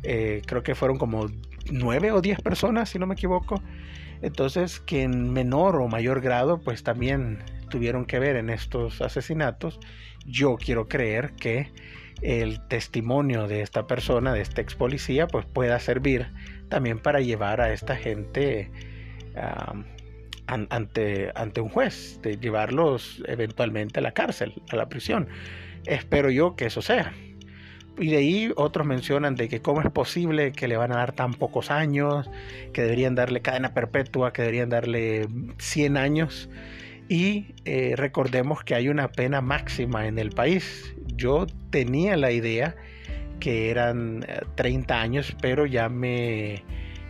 eh, 0.04 0.42
creo 0.46 0.62
que 0.64 0.76
fueron 0.76 0.98
como 0.98 1.28
nueve 1.72 2.12
o 2.12 2.22
diez 2.22 2.40
personas, 2.40 2.90
si 2.90 3.00
no 3.00 3.08
me 3.08 3.16
equivoco, 3.16 3.62
entonces 4.24 4.80
que 4.80 5.04
en 5.04 5.32
menor 5.32 5.76
o 5.76 5.88
mayor 5.88 6.22
grado 6.22 6.60
pues 6.60 6.82
también 6.82 7.44
tuvieron 7.70 8.06
que 8.06 8.20
ver 8.20 8.38
en 8.38 8.50
estos 8.50 9.02
asesinatos, 9.02 9.80
yo 10.26 10.56
quiero 10.56 10.88
creer 10.88 11.34
que 11.34 11.72
el 12.22 12.66
testimonio 12.68 13.48
de 13.48 13.62
esta 13.62 13.86
persona, 13.86 14.34
de 14.34 14.42
este 14.42 14.62
ex 14.62 14.76
policía, 14.76 15.28
pues 15.28 15.46
pueda 15.46 15.80
servir 15.80 16.32
también 16.70 17.00
para 17.00 17.20
llevar 17.20 17.60
a 17.60 17.74
esta 17.74 17.98
gente 17.98 18.72
ante, 20.48 21.32
ante 21.36 21.62
un 21.62 21.70
juez, 21.70 22.20
de 22.22 22.38
llevarlos 22.38 23.22
eventualmente 23.28 24.00
a 24.00 24.04
la 24.04 24.14
cárcel, 24.14 24.54
a 24.70 24.78
la 24.78 24.88
prisión. 24.88 25.28
Espero 25.86 26.30
yo 26.30 26.56
que 26.56 26.68
eso 26.68 26.82
sea. 26.82 27.14
Y 27.98 28.08
de 28.10 28.18
ahí 28.18 28.52
otros 28.56 28.88
mencionan 28.88 29.36
de 29.36 29.50
que 29.50 29.62
cómo 29.62 29.82
es 29.82 29.90
posible 29.92 30.52
que 30.52 30.68
le 30.68 30.78
van 30.78 30.92
a 30.92 30.96
dar 30.96 31.12
tan 31.12 31.34
pocos 31.34 31.70
años, 31.70 32.30
que 32.74 32.82
deberían 32.82 33.16
darle 33.16 33.42
cadena 33.42 33.74
perpetua, 33.74 34.34
que 34.34 34.42
deberían 34.42 34.70
darle 34.70 35.28
100 35.60 35.98
años. 35.98 36.50
Y 37.10 37.54
eh, 37.66 37.94
recordemos 37.96 38.64
que 38.64 38.76
hay 38.76 38.90
una 38.90 39.12
pena 39.12 39.42
máxima 39.42 40.08
en 40.08 40.18
el 40.18 40.32
país. 40.32 40.96
Yo 41.16 41.46
tenía 41.70 42.18
la 42.18 42.32
idea 42.32 42.76
que 43.40 43.70
eran 43.70 44.26
30 44.56 44.94
eh, 44.94 44.98
años, 44.98 45.36
pero 45.42 45.66
ya 45.66 45.90
me, 45.90 46.64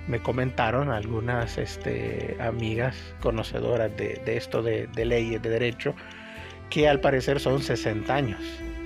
me 0.07 0.19
comentaron 0.19 0.89
algunas 0.89 1.57
este, 1.57 2.35
amigas 2.39 2.97
conocedoras 3.21 3.95
de, 3.95 4.21
esto 4.25 4.61
de, 4.61 4.87
leyes, 4.95 5.41
de 5.41 5.49
derecho, 5.49 5.95
que 6.69 6.87
al 6.89 6.99
parecer 6.99 7.39
son 7.39 7.61
60 7.61 8.13
años. 8.13 8.39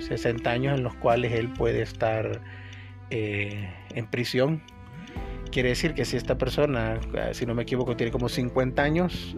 60 0.08 0.50
años 0.50 0.78
en 0.78 0.84
los 0.84 0.96
cuales 0.96 1.34
él 1.34 1.50
puede 1.50 1.82
estar 1.82 2.42
eh, 3.10 3.70
en 3.94 4.08
prisión. 4.08 4.62
Quiere 5.52 5.70
decir 5.70 5.94
que 5.94 6.06
si 6.06 6.18
esta 6.18 6.38
persona, 6.38 7.00
si 7.32 7.46
no 7.46 7.56
me 7.56 7.64
equivoco, 7.64 7.96
tiene 7.96 8.12
como 8.12 8.30
50 8.30 8.82
años, 8.82 9.36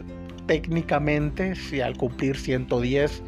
técnicamente, 0.47 1.55
si 1.55 1.81
al 1.81 1.95
cumplir 1.95 2.37
110, 2.37 3.23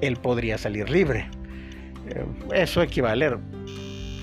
él 0.00 0.16
podría 0.16 0.58
salir 0.58 0.90
libre. 0.90 1.28
Eh, 2.08 2.24
eso 2.54 2.82
equivale 2.82 3.30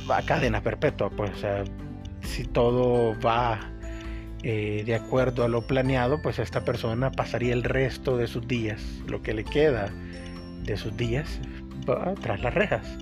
a 0.09 0.21
cadena 0.23 0.61
perpetua, 0.61 1.09
pues, 1.09 1.31
si 2.21 2.43
todo 2.45 3.17
va 3.21 3.59
eh, 4.43 4.81
de 4.85 4.95
acuerdo 4.95 5.43
a 5.43 5.47
lo 5.47 5.61
planeado, 5.61 6.19
pues 6.21 6.39
esta 6.39 6.65
persona 6.65 7.11
pasaría 7.11 7.53
el 7.53 7.63
resto 7.63 8.17
de 8.17 8.25
sus 8.25 8.47
días, 8.47 8.81
lo 9.07 9.21
que 9.21 9.35
le 9.35 9.43
queda 9.43 9.91
de 10.63 10.77
sus 10.77 10.97
días, 10.97 11.39
tras 12.21 12.41
las 12.41 12.53
rejas. 12.53 12.97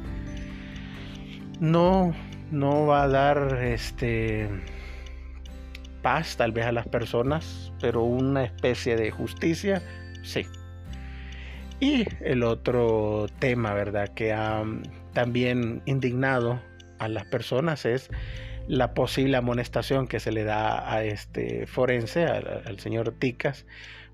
No, 1.60 2.14
no 2.52 2.86
va 2.86 3.04
a 3.04 3.08
dar 3.08 3.60
este 3.64 4.50
paz 6.02 6.38
tal 6.38 6.52
vez 6.52 6.66
a 6.66 6.72
las 6.72 6.88
personas, 6.88 7.74
pero 7.82 8.04
una 8.04 8.44
especie 8.44 8.96
de 8.96 9.12
justicia, 9.12 9.82
sí. 10.24 10.46
Y 11.80 12.06
el 12.22 12.44
otro 12.44 13.28
tema, 13.40 13.74
¿verdad? 13.74 14.10
Que 14.14 14.34
ha 14.34 14.64
también 15.14 15.82
indignado 15.86 16.62
a 17.00 17.08
las 17.08 17.26
personas 17.26 17.86
es 17.86 18.10
la 18.68 18.94
posible 18.94 19.38
amonestación 19.38 20.08
que 20.08 20.20
se 20.20 20.32
le 20.32 20.44
da 20.44 20.94
a 20.94 21.04
este 21.04 21.66
forense, 21.66 22.26
al, 22.26 22.80
señor 22.80 23.16
Ticas, 23.18 23.66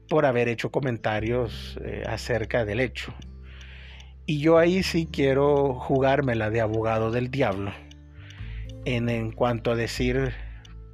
por 0.07 0.25
haber 0.25 0.47
hecho 0.47 0.71
comentarios 0.71 1.77
eh, 1.83 2.03
acerca 2.07 2.63
del 2.63 2.79
hecho. 2.79 3.13
Y 4.25 4.39
yo 4.39 4.57
ahí 4.57 4.83
sí 4.83 5.07
quiero 5.11 5.75
jugármela 5.75 6.49
de 6.49 6.61
abogado 6.61 7.11
del 7.11 7.29
diablo 7.29 7.71
en, 8.85 9.09
en 9.09 9.31
cuanto 9.31 9.71
a 9.71 9.75
decir 9.75 10.33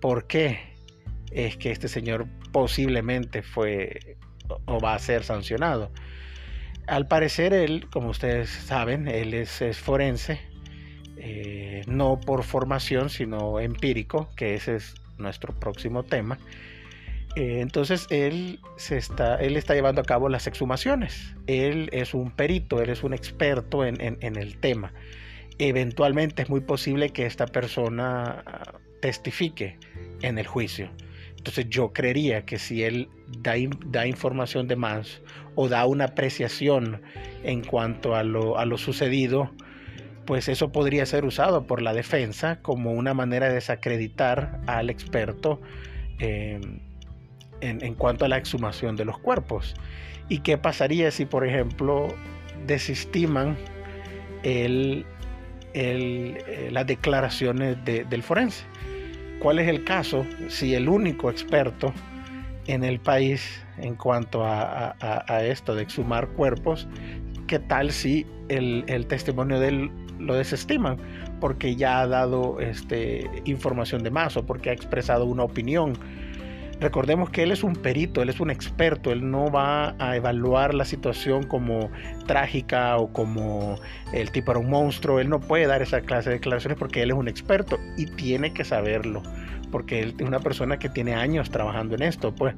por 0.02 0.28
qué 0.28 0.60
es 1.32 1.56
que 1.58 1.72
este 1.72 1.88
señor 1.88 2.28
posiblemente 2.52 3.42
fue 3.42 4.18
o 4.66 4.80
va 4.80 4.96
a 4.96 5.00
ser 5.00 5.24
sancionado. 5.24 5.92
Al 6.88 7.08
parecer 7.08 7.54
él, 7.54 7.88
como 7.90 8.10
ustedes 8.10 8.50
saben, 8.50 9.08
él 9.08 9.34
es, 9.34 9.62
forense, 9.78 10.40
eh, 11.18 11.84
no 11.88 12.20
por 12.20 12.44
formación, 12.44 13.10
sino 13.10 13.60
empírico, 13.60 14.30
que 14.36 14.56
ese 14.56 14.76
es 14.76 14.96
nuestro 15.18 15.58
próximo 15.58 16.04
tema. 16.04 16.38
Eh, 17.36 17.62
entonces 17.62 18.08
él, 18.10 18.60
se 18.76 18.98
está, 18.98 19.36
él 19.36 19.56
está 19.56 19.74
llevando 19.74 20.02
a 20.02 20.04
cabo 20.04 20.30
las 20.30 20.48
exhumaciones. 20.48 21.36
Él 21.48 21.90
es 21.94 22.14
un 22.14 22.32
perito, 22.32 22.82
él 22.82 22.90
es 22.90 23.04
un 23.04 23.14
experto 23.14 23.86
en, 23.86 23.98
el 24.22 24.58
tema. 24.58 24.94
Eventualmente 25.58 26.42
es 26.44 26.50
muy 26.50 26.62
posible 26.62 27.12
que 27.12 27.26
esta 27.26 27.46
persona 27.46 28.44
testifique 29.02 29.78
en 30.22 30.38
el 30.38 30.46
juicio 30.46 30.92
Entonces 31.38 31.68
yo 31.70 31.92
creería 31.92 32.46
que 32.46 32.60
si 32.60 32.84
él 32.84 33.10
da, 33.40 33.54
da 33.88 34.06
información 34.06 34.68
de 34.68 34.76
más 34.76 35.22
o 35.56 35.68
da 35.68 35.86
una 35.86 36.06
apreciación 36.06 37.02
en 37.44 37.64
cuanto 37.64 38.16
a 38.16 38.24
lo, 38.24 38.58
a 38.58 38.66
lo 38.66 38.78
sucedido, 38.78 39.52
pues 40.26 40.48
eso 40.48 40.72
podría 40.72 41.06
ser 41.06 41.26
usado 41.26 41.66
por 41.66 41.82
la 41.82 41.94
defensa 41.94 42.62
como 42.62 42.92
una 42.92 43.14
manera 43.14 43.48
de 43.48 43.56
desacreditar 43.56 44.62
al 44.68 44.90
experto 44.90 45.62
em, 46.20 46.91
en, 47.62 47.96
cuanto 47.96 48.26
a 48.26 48.28
la 48.28 48.38
exhumación 48.38 48.96
de 48.96 49.06
los 49.06 49.18
cuerpos. 49.18 49.76
¿Y 50.30 50.40
qué 50.40 50.58
pasaría 50.58 51.12
si, 51.12 51.26
por 51.26 51.46
ejemplo, 51.46 52.08
desestiman 52.68 53.58
el, 54.44 55.06
eh, 55.74 56.70
las 56.72 56.88
declaraciones 56.88 57.78
del 57.86 58.24
forense? 58.24 58.66
¿Cuál 59.40 59.60
es 59.60 59.68
el 59.68 59.84
caso 59.84 60.26
si 60.50 60.76
el 60.76 60.88
único 60.88 61.32
experto 61.32 61.94
en 62.68 62.84
el 62.84 63.00
país 63.00 63.64
en 63.78 63.96
cuanto 63.96 64.44
a, 64.46 64.96
esto 65.44 65.74
de 65.74 65.82
exhumar 65.82 66.28
cuerpos, 66.30 66.88
qué 67.48 67.58
tal 67.58 67.92
si 67.92 68.26
el, 68.50 68.84
el 68.88 69.08
testimonio 69.08 69.60
de 69.60 69.68
él 69.68 69.92
lo 70.20 70.36
desestiman 70.36 70.98
porque 71.40 71.76
ya 71.76 72.02
ha 72.02 72.08
dado 72.08 72.60
este, 72.60 73.30
información 73.46 74.04
de 74.04 74.12
más 74.12 74.38
o 74.38 74.46
porque 74.46 74.70
ha 74.70 74.74
expresado 74.74 75.26
una 75.26 75.44
opinión. 75.44 75.94
Recordemos 76.82 77.30
que 77.30 77.44
él 77.44 77.52
es 77.52 77.64
un 77.64 77.76
perito, 77.76 78.24
él 78.24 78.30
es 78.30 78.40
un 78.40 78.50
experto, 78.50 79.12
él 79.12 79.30
no 79.30 79.52
va 79.52 79.94
a 80.00 80.16
evaluar 80.16 80.74
la 80.74 80.84
situación 80.84 81.44
como 81.44 81.92
trágica 82.26 82.98
o 82.98 83.14
como 83.14 83.76
el 84.14 84.32
tipo 84.32 84.50
era 84.50 84.60
un 84.60 84.72
monstruo, 84.72 85.20
él 85.20 85.30
no 85.30 85.40
puede 85.40 85.68
dar 85.68 85.84
esa 85.84 86.02
clase 86.02 86.32
de 86.32 86.38
declaraciones 86.38 86.80
porque 86.80 87.04
él 87.04 87.12
es 87.12 87.16
un 87.16 87.28
experto 87.28 87.78
y 87.98 88.08
tiene 88.08 88.52
que 88.52 88.64
saberlo, 88.64 89.22
porque 89.72 90.00
él 90.00 90.16
es 90.18 90.28
una 90.28 90.40
persona 90.40 90.80
que 90.80 90.90
tiene 90.90 91.14
años 91.14 91.52
trabajando 91.52 91.94
en 91.94 92.02
esto, 92.02 92.34
pues. 92.34 92.56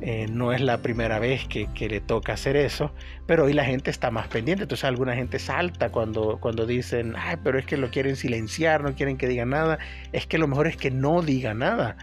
Eh, 0.00 0.26
no 0.28 0.52
es 0.52 0.60
la 0.60 0.82
primera 0.82 1.18
vez 1.18 1.46
que, 1.46 1.68
le 1.88 2.00
toca 2.00 2.34
hacer 2.34 2.56
eso, 2.56 2.92
pero 3.26 3.44
hoy 3.44 3.54
la 3.54 3.64
gente 3.64 3.90
está 3.90 4.10
más 4.10 4.26
pendiente. 4.28 4.64
Entonces 4.64 4.84
alguna 4.84 5.14
gente 5.14 5.38
salta 5.38 5.90
cuando, 5.90 6.38
cuando 6.40 6.66
dicen, 6.66 7.14
pero 7.42 7.58
es 7.58 7.64
que 7.64 7.78
lo 7.78 7.90
quieren 7.90 8.16
silenciar, 8.16 8.82
no 8.82 8.94
quieren 8.94 9.16
que 9.16 9.28
diga 9.28 9.46
nada. 9.46 9.78
Es 10.12 10.26
que 10.26 10.36
lo 10.36 10.46
mejor 10.46 10.66
es 10.66 10.76
que 10.76 10.90
no 10.90 11.22
diga 11.22 11.54
nada. 11.54 11.96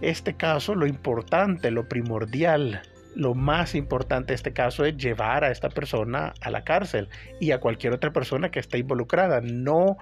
Este 0.00 0.36
caso, 0.36 0.74
lo 0.74 0.86
importante, 0.86 1.70
lo 1.70 1.88
primordial, 1.88 2.82
lo 3.14 3.34
más 3.34 3.74
importante 3.74 4.28
de 4.28 4.34
este 4.34 4.52
caso 4.52 4.84
es 4.84 4.96
llevar 4.96 5.44
a 5.44 5.50
esta 5.50 5.70
persona 5.70 6.34
a 6.40 6.50
la 6.50 6.64
cárcel 6.64 7.08
y 7.40 7.52
a 7.52 7.60
cualquier 7.60 7.94
otra 7.94 8.12
persona 8.12 8.50
que 8.50 8.60
esté 8.60 8.78
involucrada. 8.78 9.40
No 9.40 9.96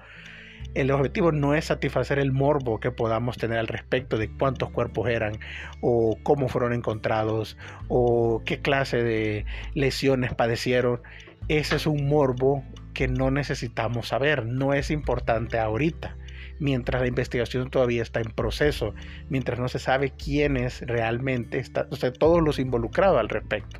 el 0.73 0.91
objetivo 0.91 1.31
no 1.31 1.55
es 1.55 1.65
satisfacer 1.65 2.19
el 2.19 2.33
morbo 2.33 2.79
que 2.79 2.91
podamos 2.91 3.37
tener 3.37 3.59
al 3.59 3.67
respecto 3.67 4.17
de 4.17 4.29
cuántos 4.29 4.71
cuerpos 4.71 5.07
eran 5.09 5.39
o 5.81 6.17
cómo 6.23 6.49
fueron 6.49 6.73
encontrados 6.73 7.57
o 7.87 8.41
qué 8.45 8.59
clase 8.59 9.01
de 9.01 9.45
lesiones 9.73 10.33
padecieron. 10.33 11.01
Ese 11.47 11.77
es 11.77 11.87
un 11.87 12.07
morbo 12.07 12.63
que 12.93 13.07
no 13.07 13.31
necesitamos 13.31 14.09
saber, 14.09 14.45
no 14.45 14.73
es 14.73 14.91
importante 14.91 15.59
ahorita, 15.59 16.17
mientras 16.59 17.01
la 17.01 17.07
investigación 17.07 17.69
todavía 17.69 18.01
está 18.01 18.21
en 18.21 18.31
proceso, 18.31 18.93
mientras 19.29 19.59
no 19.59 19.67
se 19.67 19.79
sabe 19.79 20.11
quiénes 20.11 20.81
realmente, 20.81 21.59
está, 21.59 21.87
o 21.91 21.95
sea, 21.95 22.13
todos 22.13 22.41
los 22.41 22.59
involucrados 22.59 23.19
al 23.19 23.29
respecto. 23.29 23.79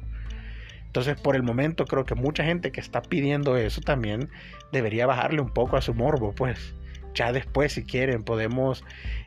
Entonces, 0.96 1.20
por 1.20 1.36
el 1.36 1.44
momento, 1.44 1.86
creo 1.86 2.06
que 2.06 2.16
mucha 2.16 2.46
gente 2.46 2.72
que 2.72 2.80
está 2.80 3.02
pidiendo 3.02 3.58
eso 3.58 3.82
también 3.82 4.30
debería 4.72 5.06
bajarle 5.06 5.42
un 5.42 5.50
poco 5.50 5.76
a 5.76 5.82
su 5.82 5.94
morbo, 5.94 6.34
pues. 6.34 6.74
Ya 7.14 7.32
después, 7.32 7.74
si 7.74 7.84
quieren, 7.84 8.24
podemos, 8.24 8.84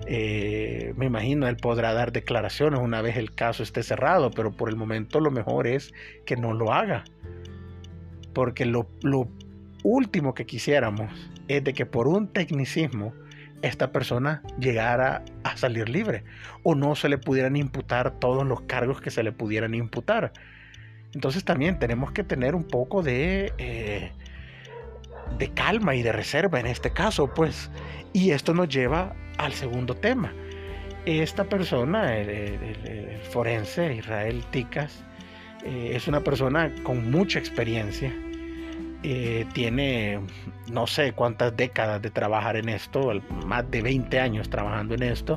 eh, 0.06 0.94
me 0.96 1.06
imagino, 1.06 1.46
él 1.46 1.56
podrá 1.56 1.92
dar 1.94 2.12
declaraciones 2.12 2.80
una 2.80 3.02
vez 3.02 3.16
el 3.16 3.34
caso 3.34 3.62
esté 3.62 3.82
cerrado, 3.82 4.30
pero 4.30 4.50
por 4.50 4.68
el 4.68 4.76
momento 4.76 5.20
lo 5.20 5.30
mejor 5.30 5.66
es 5.66 5.92
que 6.24 6.36
no 6.36 6.54
lo 6.54 6.72
haga. 6.72 7.04
Porque 8.34 8.64
lo, 8.64 8.88
lo 9.02 9.28
último 9.84 10.34
que 10.34 10.46
quisiéramos 10.46 11.10
es 11.48 11.64
de 11.64 11.72
que 11.72 11.86
por 11.86 12.08
un 12.08 12.28
tecnicismo 12.28 13.12
esta 13.62 13.92
persona 13.92 14.42
llegara 14.58 15.24
a 15.44 15.56
salir 15.56 15.88
libre 15.88 16.24
o 16.62 16.74
no 16.74 16.94
se 16.94 17.08
le 17.08 17.18
pudieran 17.18 17.56
imputar 17.56 18.18
todos 18.18 18.46
los 18.46 18.62
cargos 18.62 19.00
que 19.00 19.10
se 19.10 19.22
le 19.22 19.32
pudieran 19.32 19.74
imputar. 19.74 20.32
Entonces 21.14 21.44
también 21.44 21.78
tenemos 21.78 22.12
que 22.12 22.24
tener 22.24 22.54
un 22.54 22.64
poco 22.64 23.02
de, 23.02 23.52
eh, 23.58 24.12
de 25.38 25.48
calma 25.50 25.94
y 25.94 26.02
de 26.02 26.12
reserva 26.12 26.60
en 26.60 26.66
este 26.66 26.90
caso, 26.92 27.32
pues. 27.34 27.70
Y 28.12 28.30
esto 28.30 28.54
nos 28.54 28.68
lleva 28.68 29.14
al 29.38 29.52
segundo 29.52 29.94
tema. 29.94 30.32
Esta 31.06 31.44
persona, 31.44 32.16
el, 32.18 33.20
forense 33.30 33.94
Israel 33.94 34.44
Ticas, 34.50 35.04
eh, 35.64 35.92
es 35.94 36.06
una 36.06 36.20
persona 36.20 36.70
con 36.82 37.10
mucha 37.10 37.38
experiencia. 37.38 38.12
Eh, 39.04 39.46
tiene 39.52 40.20
no 40.72 40.88
sé 40.88 41.12
cuántas 41.12 41.56
décadas 41.56 42.02
de 42.02 42.10
trabajar 42.10 42.56
en 42.56 42.68
esto, 42.68 43.12
más 43.46 43.70
de 43.70 43.82
20 43.82 44.18
años 44.18 44.50
trabajando 44.50 44.94
en 44.94 45.04
esto, 45.04 45.36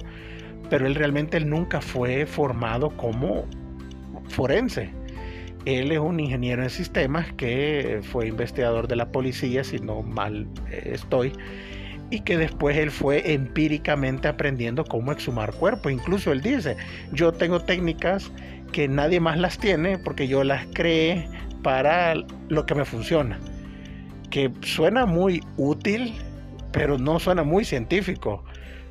pero 0.69 0.87
él 0.87 0.95
realmente 0.95 1.37
él 1.37 1.47
nunca 1.47 1.79
fue 1.79 2.25
formado 2.25 2.89
como 2.97 3.45
forense 4.29 4.91
él 5.65 5.91
es 5.91 5.99
un 5.99 6.19
ingeniero 6.19 6.63
en 6.63 6.69
sistemas 6.69 7.31
que 7.33 7.99
fue 8.03 8.27
investigador 8.27 8.87
de 8.87 8.95
la 8.95 9.11
policía, 9.11 9.63
si 9.63 9.79
no 9.79 10.01
mal 10.01 10.47
eh, 10.69 10.91
estoy, 10.93 11.33
y 12.09 12.21
que 12.21 12.37
después 12.37 12.77
él 12.77 12.91
fue 12.91 13.33
empíricamente 13.33 14.27
aprendiendo 14.27 14.83
cómo 14.83 15.11
exhumar 15.11 15.53
cuerpos. 15.53 15.91
Incluso 15.91 16.31
él 16.31 16.41
dice, 16.41 16.77
yo 17.13 17.31
tengo 17.31 17.59
técnicas 17.61 18.31
que 18.71 18.87
nadie 18.87 19.19
más 19.19 19.37
las 19.37 19.57
tiene 19.57 19.97
porque 19.97 20.27
yo 20.27 20.43
las 20.43 20.65
creé 20.73 21.27
para 21.63 22.15
lo 22.49 22.65
que 22.65 22.75
me 22.75 22.85
funciona. 22.85 23.39
Que 24.29 24.51
suena 24.61 25.05
muy 25.05 25.43
útil, 25.57 26.13
pero 26.71 26.97
no 26.97 27.19
suena 27.19 27.43
muy 27.43 27.65
científico. 27.65 28.43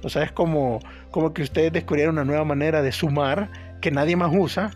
O 0.03 0.09
sea, 0.09 0.23
es 0.23 0.33
como, 0.33 0.81
como 1.11 1.33
que 1.33 1.43
ustedes 1.43 1.73
descubrieran 1.73 2.15
una 2.15 2.25
nueva 2.25 2.45
manera 2.45 2.83
de 2.83 2.93
sumar 2.93 3.51
que 3.81 3.91
nadie 3.91 4.17
más 4.17 4.31
usa 4.35 4.71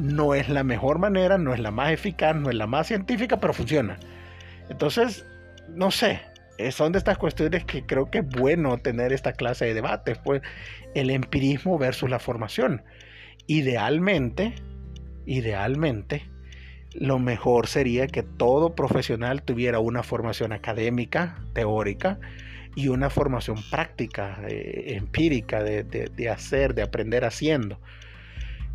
no 0.00 0.34
es 0.34 0.48
la 0.48 0.64
mejor 0.64 0.98
manera, 0.98 1.38
no 1.38 1.52
es 1.52 1.60
la 1.60 1.70
más 1.70 1.92
eficaz, 1.92 2.34
no 2.34 2.48
es 2.48 2.56
la 2.56 2.66
más 2.66 2.86
científica, 2.86 3.38
pero 3.38 3.52
funciona. 3.52 3.98
Entonces, 4.68 5.26
no 5.68 5.90
sé, 5.90 6.22
eh, 6.58 6.72
son 6.72 6.92
de 6.92 6.98
estas 6.98 7.18
cuestiones 7.18 7.64
que 7.64 7.84
creo 7.84 8.10
que 8.10 8.18
es 8.18 8.28
bueno 8.28 8.78
tener 8.78 9.12
esta 9.12 9.32
clase 9.32 9.66
de 9.66 9.74
debates, 9.74 10.18
pues 10.18 10.42
el 10.94 11.10
empirismo 11.10 11.78
versus 11.78 12.08
la 12.08 12.18
formación. 12.18 12.82
Idealmente, 13.46 14.54
idealmente, 15.26 16.30
lo 16.92 17.18
mejor 17.18 17.66
sería 17.66 18.06
que 18.06 18.22
todo 18.22 18.74
profesional 18.74 19.42
tuviera 19.42 19.78
una 19.78 20.02
formación 20.02 20.52
académica, 20.52 21.38
teórica, 21.52 22.18
y 22.76 22.88
una 22.88 23.10
formación 23.10 23.58
práctica, 23.68 24.40
eh, 24.46 24.94
empírica, 24.96 25.62
de 25.62 26.28
hacer, 26.30 26.74
de 26.74 26.82
aprender 26.82 27.24
haciendo 27.24 27.80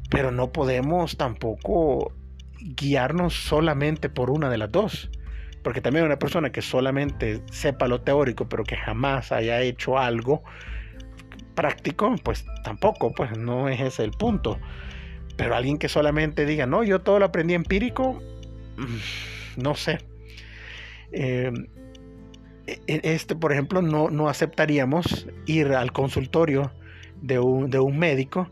pero 0.09 0.31
no 0.31 0.51
podemos 0.51 1.17
tampoco 1.17 2.13
guiarnos 2.59 3.33
solamente 3.33 4.09
por 4.09 4.29
una 4.29 4.49
de 4.49 4.57
las 4.57 4.71
dos. 4.71 5.09
Porque 5.63 5.81
también 5.81 6.05
una 6.05 6.19
persona 6.19 6.51
que 6.51 6.61
solamente 6.61 7.41
sepa 7.51 7.87
lo 7.87 8.01
teórico, 8.01 8.47
pero 8.47 8.63
que 8.63 8.75
jamás 8.75 9.31
haya 9.31 9.61
hecho 9.61 9.97
algo 9.97 10.43
práctico, 11.55 12.15
pues 12.23 12.45
tampoco, 12.63 13.13
pues 13.13 13.35
no 13.37 13.67
es 13.67 13.81
ese 13.81 14.03
el 14.03 14.11
punto. 14.11 14.59
Pero 15.37 15.55
alguien 15.55 15.77
que 15.77 15.89
solamente 15.89 16.45
diga, 16.45 16.65
no, 16.65 16.83
yo 16.83 17.01
todo 17.01 17.19
lo 17.19 17.25
aprendí 17.25 17.53
empírico, 17.53 18.21
mm, 18.77 19.61
no 19.61 19.75
sé. 19.75 19.99
Eh, 21.11 21.51
e, 22.67 23.01
este, 23.03 23.35
por 23.35 23.51
ejemplo, 23.51 23.81
no, 23.81 24.09
no 24.09 24.29
aceptaríamos 24.29 25.27
ir 25.45 25.67
al 25.73 25.91
consultorio 25.91 26.71
de 27.21 27.39
un, 27.39 27.69
de 27.69 27.79
un 27.79 27.97
médico 27.97 28.49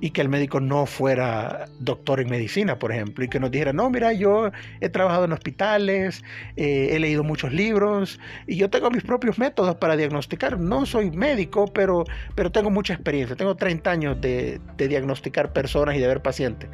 y 0.00 0.10
que 0.10 0.22
el 0.22 0.28
médico 0.28 0.60
no 0.60 0.86
fuera 0.86 1.66
doctor 1.78 2.20
en 2.20 2.30
medicina, 2.30 2.78
por 2.78 2.90
ejemplo, 2.90 3.24
y 3.24 3.28
que 3.28 3.38
nos 3.38 3.50
dijera, 3.50 3.72
no, 3.72 3.90
mira, 3.90 4.12
yo 4.12 4.50
he 4.80 4.88
trabajado 4.88 5.26
en 5.26 5.32
hospitales, 5.32 6.24
eh, 6.56 6.90
he 6.92 6.98
leído 6.98 7.22
muchos 7.22 7.52
libros 7.52 8.18
y 8.46 8.56
yo 8.56 8.70
tengo 8.70 8.90
mis 8.90 9.02
propios 9.02 9.38
métodos 9.38 9.76
para 9.76 9.96
diagnosticar. 9.96 10.58
No 10.58 10.86
soy 10.86 11.10
médico, 11.10 11.66
pero, 11.66 12.04
pero 12.34 12.50
tengo 12.50 12.70
mucha 12.70 12.94
experiencia, 12.94 13.36
tengo 13.36 13.56
30 13.56 13.90
años 13.90 14.20
de, 14.20 14.60
diagnosticar 14.76 15.52
personas 15.52 15.96
y 15.96 15.98
de 15.98 16.06
ver 16.06 16.22
pacientes. 16.22 16.70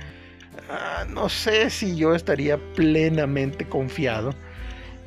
Ah, 0.70 1.04
no 1.08 1.28
sé 1.28 1.70
si 1.70 1.96
yo 1.96 2.14
estaría 2.14 2.58
plenamente 2.74 3.66
confiado 3.66 4.34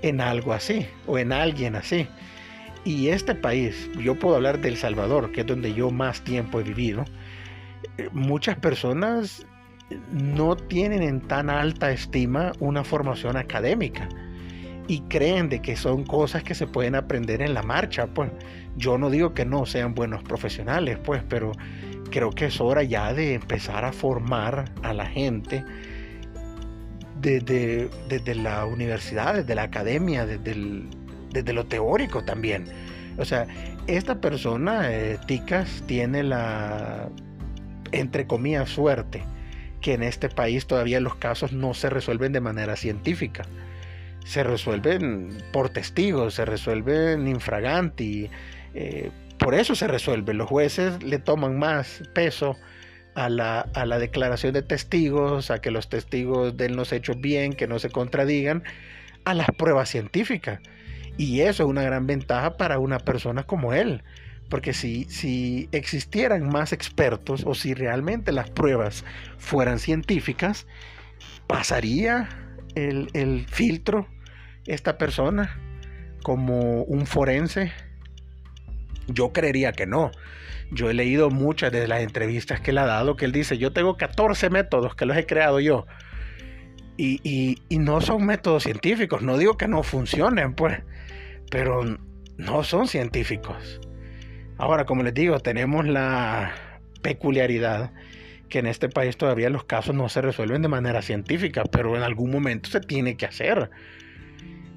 en 0.01 0.21
algo 0.21 0.53
así 0.53 0.86
o 1.08 1.17
en 1.17 1.32
alguien 1.32 1.75
así. 1.75 2.08
Y 2.86 3.10
este 3.10 3.36
país, 3.36 3.89
yo 3.97 4.15
puedo 4.15 4.36
hablar 4.36 4.60
de 4.60 4.69
El 4.69 4.77
Salvador, 4.77 5.32
que 5.32 5.41
es 5.41 5.47
donde 5.47 5.73
yo 5.73 5.91
más 5.91 6.21
tiempo 6.21 6.60
he 6.60 6.63
vivido, 6.63 7.05
muchas 8.11 8.57
personas 8.57 9.45
no 10.11 10.55
tienen 10.55 11.01
en 11.01 11.21
tan 11.21 11.49
alta 11.49 11.91
estima 11.91 12.51
una 12.59 12.83
formación 12.83 13.37
académica 13.37 14.07
y 14.87 15.01
creen 15.01 15.49
de 15.49 15.61
que 15.61 15.75
son 15.75 16.03
cosas 16.03 16.43
que 16.43 16.55
se 16.55 16.65
pueden 16.65 16.95
aprender 16.95 17.41
en 17.41 17.53
la 17.53 17.61
marcha, 17.61 18.07
pues 18.07 18.31
yo 18.75 18.97
no 18.97 19.09
digo 19.09 19.33
que 19.33 19.45
no 19.45 19.65
sean 19.65 19.93
buenos 19.93 20.23
profesionales, 20.23 20.97
pues, 21.03 21.21
pero 21.29 21.51
creo 22.09 22.31
que 22.31 22.45
es 22.45 22.59
hora 22.59 22.81
ya 22.81 23.13
de 23.13 23.35
empezar 23.35 23.85
a 23.85 23.91
formar 23.91 24.65
a 24.81 24.93
la 24.93 25.05
gente 25.05 25.63
desde, 27.21 27.89
desde 28.07 28.33
la 28.33 28.65
universidad, 28.65 29.35
desde 29.35 29.53
la 29.53 29.63
academia, 29.63 30.25
desde, 30.25 30.55
desde 31.31 31.53
lo 31.53 31.65
teórico 31.65 32.23
también. 32.23 32.65
O 33.19 33.25
sea, 33.25 33.45
esta 33.85 34.19
persona, 34.21 34.91
eh, 34.91 35.19
Ticas, 35.27 35.83
tiene 35.85 36.23
la, 36.23 37.09
entre 37.91 38.28
comillas, 38.28 38.69
suerte 38.69 39.23
que 39.82 39.93
en 39.93 40.04
este 40.04 40.30
país 40.30 40.67
todavía 40.67 40.99
los 40.99 41.15
casos 41.15 41.54
no 41.54 41.73
se 41.73 41.89
resuelven 41.89 42.34
de 42.34 42.41
manera 42.41 42.75
científica. 42.75 43.45
Se 44.25 44.43
resuelven 44.43 45.30
por 45.54 45.69
testigos, 45.69 46.36
se 46.36 46.45
resuelven 46.45 47.28
infraganti. 47.28 48.30
Eh, 48.73 49.12
por 49.38 49.56
eso 49.56 49.75
se 49.75 49.88
resuelve. 49.88 50.34
Los 50.34 50.49
jueces 50.49 51.02
le 51.02 51.17
toman 51.17 51.58
más 51.58 52.04
peso 52.13 52.58
a 53.15 53.30
la, 53.30 53.62
a 53.73 53.86
la, 53.86 53.97
declaración 53.99 54.54
de 54.54 54.62
testigos, 54.62 55.49
a 55.49 55.60
que 55.62 55.71
los 55.71 55.89
testigos 55.89 56.56
den 56.58 56.75
los 56.75 56.91
hechos 56.91 57.19
bien, 57.19 57.54
que 57.54 57.67
no 57.67 57.80
se 57.80 57.89
contradigan, 57.89 58.63
a 59.25 59.34
las 59.34 59.47
pruebas 59.58 59.89
científicas. 59.89 60.60
Y 61.17 61.41
eso 61.41 61.63
es 61.63 61.69
una 61.69 61.84
gran 61.84 62.06
ventaja 62.06 62.58
para 62.58 62.80
una 62.80 62.99
persona 62.99 63.43
como 63.43 63.73
él. 63.73 64.04
Porque 64.49 64.73
si, 64.73 65.05
si 65.05 65.69
existieran 65.71 66.49
más 66.49 66.73
expertos 66.73 67.43
o 67.45 67.53
si 67.53 67.73
realmente 67.73 68.31
las 68.31 68.49
pruebas 68.49 69.05
fueran 69.38 69.79
científicas, 69.79 70.65
pasaría 71.47 72.29
el, 72.75 73.09
el 73.13 73.45
filtro 73.47 74.07
esta 74.65 74.97
persona 74.97 75.57
como 76.23 76.83
un 76.83 77.05
forense 77.05 77.71
yo 79.13 79.33
creería 79.33 79.73
que 79.73 79.85
no. 79.85 80.12
Yo 80.71 80.89
he 80.89 80.93
leído 80.93 81.29
muchas 81.29 81.71
de 81.71 81.88
las 81.88 82.01
entrevistas 82.01 82.62
que 82.62 82.71
él 82.71 82.77
ha 82.77 82.85
dado 82.85 83.15
que 83.15 83.25
él 83.25 83.31
dice, 83.31 83.57
yo 83.57 83.73
tengo 83.73 83.97
14 83.97 84.49
métodos 84.49 84.95
que 84.95 85.05
los 85.05 85.17
he 85.17 85.25
creado 85.25 85.59
yo. 85.59 85.85
Y, 86.97 87.62
no 87.69 88.01
son 88.01 88.25
métodos 88.25 88.63
científicos. 88.63 89.21
No 89.21 89.38
digo 89.38 89.57
que 89.57 89.67
no 89.67 89.83
funcionen, 89.83 90.53
pues, 90.53 90.79
pero 91.49 91.97
no 92.38 92.63
son 92.63 92.88
científicos. 92.88 93.79
Ahora, 94.60 94.86
como 94.86 95.04
les 95.04 95.13
digo, 95.13 95.39
tenemos 95.39 95.88
la 95.88 96.52
peculiaridad 97.02 97.93
que 98.50 98.60
en 98.60 98.67
este 98.67 98.89
país 98.89 99.15
todavía 99.15 99.50
los 99.50 99.63
casos 99.63 99.95
no 99.95 100.10
se 100.10 100.22
resuelven 100.22 100.62
de 100.62 100.67
manera 100.67 101.02
científica, 101.02 101.63
pero 101.63 101.95
en 101.95 102.04
algún 102.04 102.30
momento 102.30 102.69
se 102.69 102.82
tiene 102.82 103.15
que 103.15 103.26
hacer. 103.26 103.69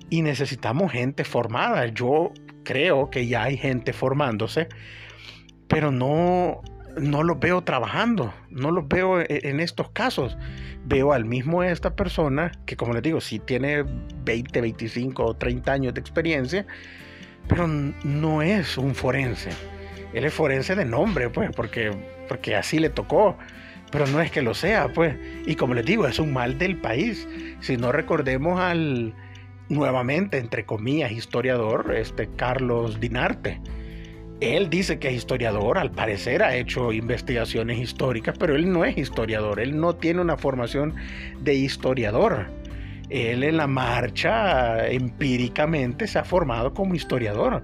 Y 0.09 0.23
necesitamos 0.23 0.93
gente 0.93 1.25
formada. 1.25 1.87
Yo 1.87 2.31
creo 2.63 3.11
que 3.11 3.27
ya 3.27 3.43
hay 3.43 3.57
gente 3.57 3.93
formándose, 3.93 4.69
pero 5.67 5.91
no, 5.91 6.63
no 6.97 7.25
los 7.25 7.41
veo 7.41 7.63
trabajando, 7.63 8.33
no 8.51 8.71
los 8.71 8.87
veo 8.87 9.21
e, 9.21 9.27
en 9.29 9.59
estos 9.59 9.91
casos. 9.91 10.39
Veo 10.85 11.13
al 11.13 11.25
mismo 11.25 11.65
esta 11.65 11.97
persona 11.97 12.53
que, 12.67 12.77
como 12.77 12.93
les 12.93 13.03
digo, 13.03 13.21
sí 13.21 13.41
tiene 13.41 13.85
20, 14.25 14.61
25 14.61 15.25
o 15.25 15.35
30 15.35 15.73
años 15.73 15.95
de 15.95 16.01
experiencia, 16.01 16.67
pero 17.49 17.67
no 17.67 18.43
es 18.43 18.79
un 18.79 18.95
forense. 18.95 19.51
Él 20.13 20.25
es 20.25 20.35
forense 20.35 20.75
de 20.75 20.85
nombre, 20.85 21.31
pues, 21.31 21.51
porque, 21.55 21.91
porque 22.29 22.57
así 22.57 22.79
le 22.79 22.91
tocó. 22.91 23.37
Pero 23.91 24.07
no 24.07 24.21
es 24.21 24.31
que 24.31 24.41
lo 24.43 24.55
sea, 24.55 24.89
pues. 24.89 25.17
Y 25.47 25.55
como 25.55 25.75
les 25.75 25.85
digo, 25.85 26.07
es 26.07 26.19
un 26.19 26.33
mal 26.33 26.59
del 26.59 26.77
país. 26.77 27.29
Si 27.61 27.77
no 27.77 27.93
recordemos 27.93 28.59
al, 28.59 29.15
nuevamente, 29.69 30.39
entre 30.39 30.65
comillas, 30.65 31.13
historiador, 31.13 31.95
este 31.95 32.29
Carlos 32.37 33.01
Dinarte. 33.01 33.61
Él 34.41 34.71
dice 34.71 34.99
que 34.99 35.09
es 35.09 35.15
historiador, 35.15 35.79
al 35.79 35.93
parecer 35.93 36.43
ha 36.43 36.57
hecho 36.57 36.93
investigaciones 36.93 37.79
históricas, 37.79 38.35
pero 38.39 38.57
él 38.57 38.73
no 38.73 38.85
es 38.85 38.99
historiador, 38.99 39.61
él 39.61 39.79
no 39.79 39.95
tiene 39.95 40.21
una 40.21 40.37
formación 40.37 40.97
de 41.41 41.55
historiador. 41.55 42.47
Él 43.13 43.45
en 43.45 43.59
la 43.59 43.67
marcha 43.67 44.89
empíricamente 44.89 46.07
se 46.07 46.19
ha 46.19 46.25
formado 46.25 46.73
como 46.73 46.95
historiador. 46.95 47.63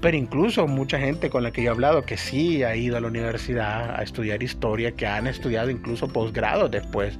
Pero 0.00 0.16
incluso 0.16 0.68
mucha 0.68 1.00
gente 1.00 1.30
con 1.30 1.42
la 1.42 1.50
que 1.50 1.64
yo 1.64 1.70
he 1.70 1.72
hablado 1.72 2.02
que 2.02 2.16
sí 2.16 2.62
ha 2.62 2.76
ido 2.76 2.96
a 2.96 3.00
la 3.00 3.08
universidad 3.08 3.98
a 3.98 4.02
estudiar 4.04 4.40
historia, 4.40 4.92
que 4.92 5.08
han 5.08 5.26
estudiado 5.26 5.70
incluso 5.70 6.06
posgrados 6.06 6.70
después, 6.70 7.18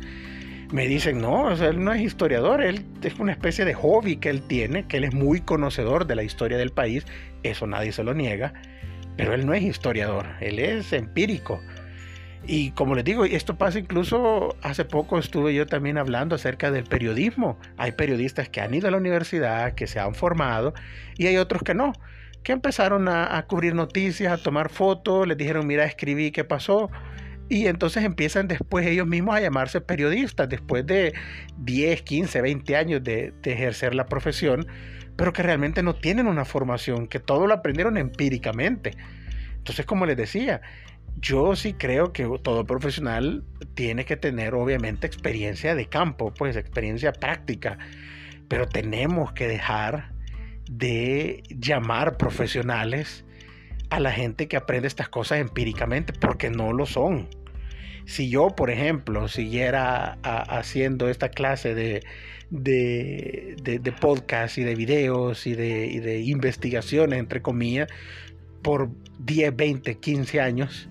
me 0.71 0.87
dicen, 0.87 1.21
no, 1.21 1.51
él 1.51 1.83
no 1.83 1.93
es 1.93 2.01
historiador, 2.01 2.63
él 2.63 2.85
es 3.03 3.19
una 3.19 3.33
especie 3.33 3.65
de 3.65 3.75
hobby 3.75 4.19
que 4.19 4.29
él 4.29 4.43
tiene, 4.43 4.87
que 4.87 4.99
él 4.99 5.05
es 5.05 5.15
muy 5.15 5.41
conocedor 5.41 6.07
de 6.07 6.15
la 6.15 6.23
historia 6.23 6.59
del 6.59 6.71
país, 6.71 7.07
eso 7.43 7.67
nadie 7.67 7.91
se 7.91 8.05
lo 8.05 8.15
niega, 8.15 8.53
pero 9.17 9.35
él 9.35 9.47
no 9.47 9.55
es 9.55 9.65
historiador, 9.65 10.27
él 10.41 10.61
es 10.61 10.93
empírico. 10.93 11.61
Y 12.47 12.71
como 12.71 12.95
les 12.95 13.05
digo, 13.05 13.25
esto 13.25 13.59
pasa 13.59 13.79
incluso 13.79 14.57
hace 14.63 14.85
poco 14.85 15.19
estuve 15.19 15.55
yo 15.55 15.67
también 15.67 15.99
hablando 15.99 16.35
acerca 16.35 16.71
del 16.71 16.85
periodismo. 16.85 17.59
Hay 17.77 17.93
periodistas 17.93 18.49
que 18.49 18.61
han 18.61 18.73
ido 18.73 18.89
a 18.89 18.91
la 18.91 18.97
universidad, 18.97 19.75
que 19.75 19.87
se 19.87 20.01
han 20.01 20.15
formado, 20.15 20.73
y 21.17 21.27
hay 21.27 21.37
otros 21.37 21.63
que 21.63 21.75
no, 21.75 21.93
que 22.43 22.53
empezaron 22.53 23.09
a, 23.09 23.45
cubrir 23.47 23.75
noticias, 23.75 24.33
a 24.33 24.43
tomar 24.43 24.71
fotos, 24.71 25.27
les 25.27 25.37
dijeron, 25.37 25.67
mira, 25.67 25.85
escribí 25.85 26.31
qué 26.31 26.45
pasó 26.45 26.91
y 27.49 27.67
entonces 27.67 28.05
empiezan 28.05 28.47
después 28.47 28.87
ellos 28.87 29.07
mismos 29.07 29.35
a 29.35 29.41
llamarse 29.41 29.81
periodistas, 29.81 30.49
después 30.49 30.87
de 30.87 31.15
10, 31.59 32.03
15, 32.03 32.43
20 32.43 32.77
años 32.77 33.03
de, 33.03 33.33
ejercer 33.43 33.95
la 33.95 34.07
profesión, 34.07 34.67
pero 35.17 35.33
que 35.33 35.43
realmente 35.43 35.83
no 35.83 35.95
tienen 35.95 36.27
una 36.27 36.45
formación, 36.45 37.09
que 37.09 37.19
todo 37.19 37.47
lo 37.47 37.55
aprendieron 37.55 37.97
empíricamente. 37.97 38.97
Entonces, 39.57 39.87
como 39.87 40.05
les 40.07 40.17
decía, 40.17 40.61
yo 41.21 41.57
sí 41.57 41.75
creo 41.75 42.13
que 42.13 42.29
todo 42.43 42.65
profesional 42.65 43.45
tiene 43.75 44.05
que 44.05 44.17
tener 44.17 44.55
obviamente 44.55 45.07
experiencia 45.07 45.75
de 45.75 45.87
campo, 45.87 46.33
pues 46.33 46.57
experiencia 46.57 47.13
práctica, 47.13 47.79
pero 48.49 48.67
tenemos 48.67 49.33
que 49.33 49.49
dejar 49.49 50.13
de 50.71 51.43
llamar 51.49 52.17
profesionales 52.17 53.25
a 53.91 54.01
la 54.01 54.13
gente 54.13 54.49
que 54.49 54.57
aprende 54.57 54.87
estas 54.87 55.09
cosas 55.09 55.39
empíricamente, 55.39 56.13
porque 56.13 56.51
no 56.51 56.73
lo 56.73 56.87
son. 56.87 57.29
Si 58.05 58.31
yo, 58.31 58.49
por 58.49 58.71
ejemplo, 58.71 59.29
siguiera 59.29 60.19
haciendo 60.23 61.09
esta 61.09 61.31
clase 61.31 61.75
de, 61.75 62.05
de, 62.51 63.95
podcast 64.01 64.57
y 64.59 64.63
de 64.63 64.75
videos 64.75 65.47
y 65.47 65.55
de, 65.55 66.01
de 66.01 66.21
investigaciones, 66.21 67.19
entre 67.19 67.43
comillas, 67.43 67.89
por 68.63 68.91
10, 69.19 69.55
20, 69.57 69.99
15 69.99 70.41
años, 70.41 70.89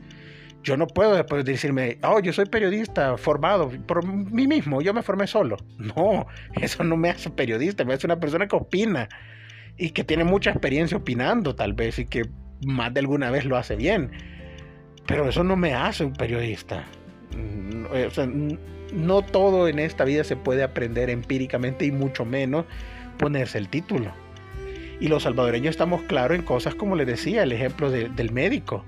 yo 0.68 0.76
no 0.76 0.86
puedo 0.86 1.16
después 1.16 1.46
decirme, 1.46 1.98
oh, 2.04 2.20
yo 2.20 2.34
soy 2.34 2.46
periodista 2.46 3.16
formado 3.16 3.72
por 3.88 4.06
mí 4.06 4.48
mismo, 4.48 4.82
yo 4.82 4.94
me 4.94 5.02
formé 5.02 5.26
solo. 5.26 5.56
No, 5.78 6.28
eso 6.62 6.84
no 6.84 6.98
me 6.98 7.10
hace 7.10 7.30
periodista, 7.30 7.86
me 7.86 7.94
hace 7.94 8.06
una 8.06 8.20
persona 8.20 8.48
que 8.48 8.56
opina 8.58 9.08
y 9.78 9.92
que 9.92 10.04
tiene 10.04 10.26
mucha 10.26 10.50
experiencia 10.50 10.98
opinando 10.98 11.56
tal 11.56 11.72
vez 11.72 12.00
y 12.00 12.06
que 12.06 12.24
más 12.66 12.94
de 12.94 13.00
alguna 13.00 13.32
vez 13.32 13.46
lo 13.46 13.56
hace 13.56 13.78
bien. 13.78 14.12
Pero 15.06 15.30
eso 15.30 15.42
no 15.42 15.56
me 15.56 15.74
hace 15.74 16.04
un 16.04 16.12
periodista. 16.12 16.84
no 18.92 19.22
todo 19.22 19.70
en 19.70 19.80
esta 19.80 20.04
vida 20.04 20.26
se 20.26 20.36
puede 20.36 20.64
aprender 20.64 21.10
empíricamente 21.10 21.86
y 21.86 21.94
mucho 21.94 22.26
menos 22.26 22.66
ponerse 23.18 23.58
el 23.58 23.70
título. 23.70 24.12
Y 25.00 25.08
los 25.08 25.24
salvadoreños 25.24 25.72
estamos 25.72 26.02
claros 26.02 26.38
en 26.38 26.44
cosas 26.44 26.76
como 26.76 26.98
les 26.98 27.08
decía, 27.08 27.44
el 27.44 27.54
ejemplo 27.54 27.90
del 27.90 28.34
médico. 28.34 28.84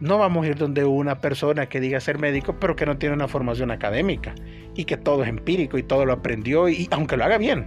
No 0.00 0.18
vamos 0.18 0.44
a 0.44 0.50
ir 0.50 0.56
donde 0.56 0.84
una 0.84 1.20
persona 1.20 1.68
que 1.68 1.80
diga 1.80 2.00
ser 2.00 2.18
médico, 2.18 2.56
pero 2.60 2.76
que 2.76 2.86
no 2.86 2.98
tiene 2.98 3.14
una 3.16 3.26
formación 3.26 3.70
académica 3.70 4.34
y 4.76 4.84
que 4.84 4.96
todo 4.96 5.24
es 5.24 5.28
empírico 5.28 5.76
y 5.76 5.82
todo 5.82 6.04
lo 6.04 6.12
aprendió, 6.12 6.68
y 6.68 6.86
aunque 6.92 7.16
lo 7.16 7.24
haga 7.24 7.36
bien, 7.36 7.66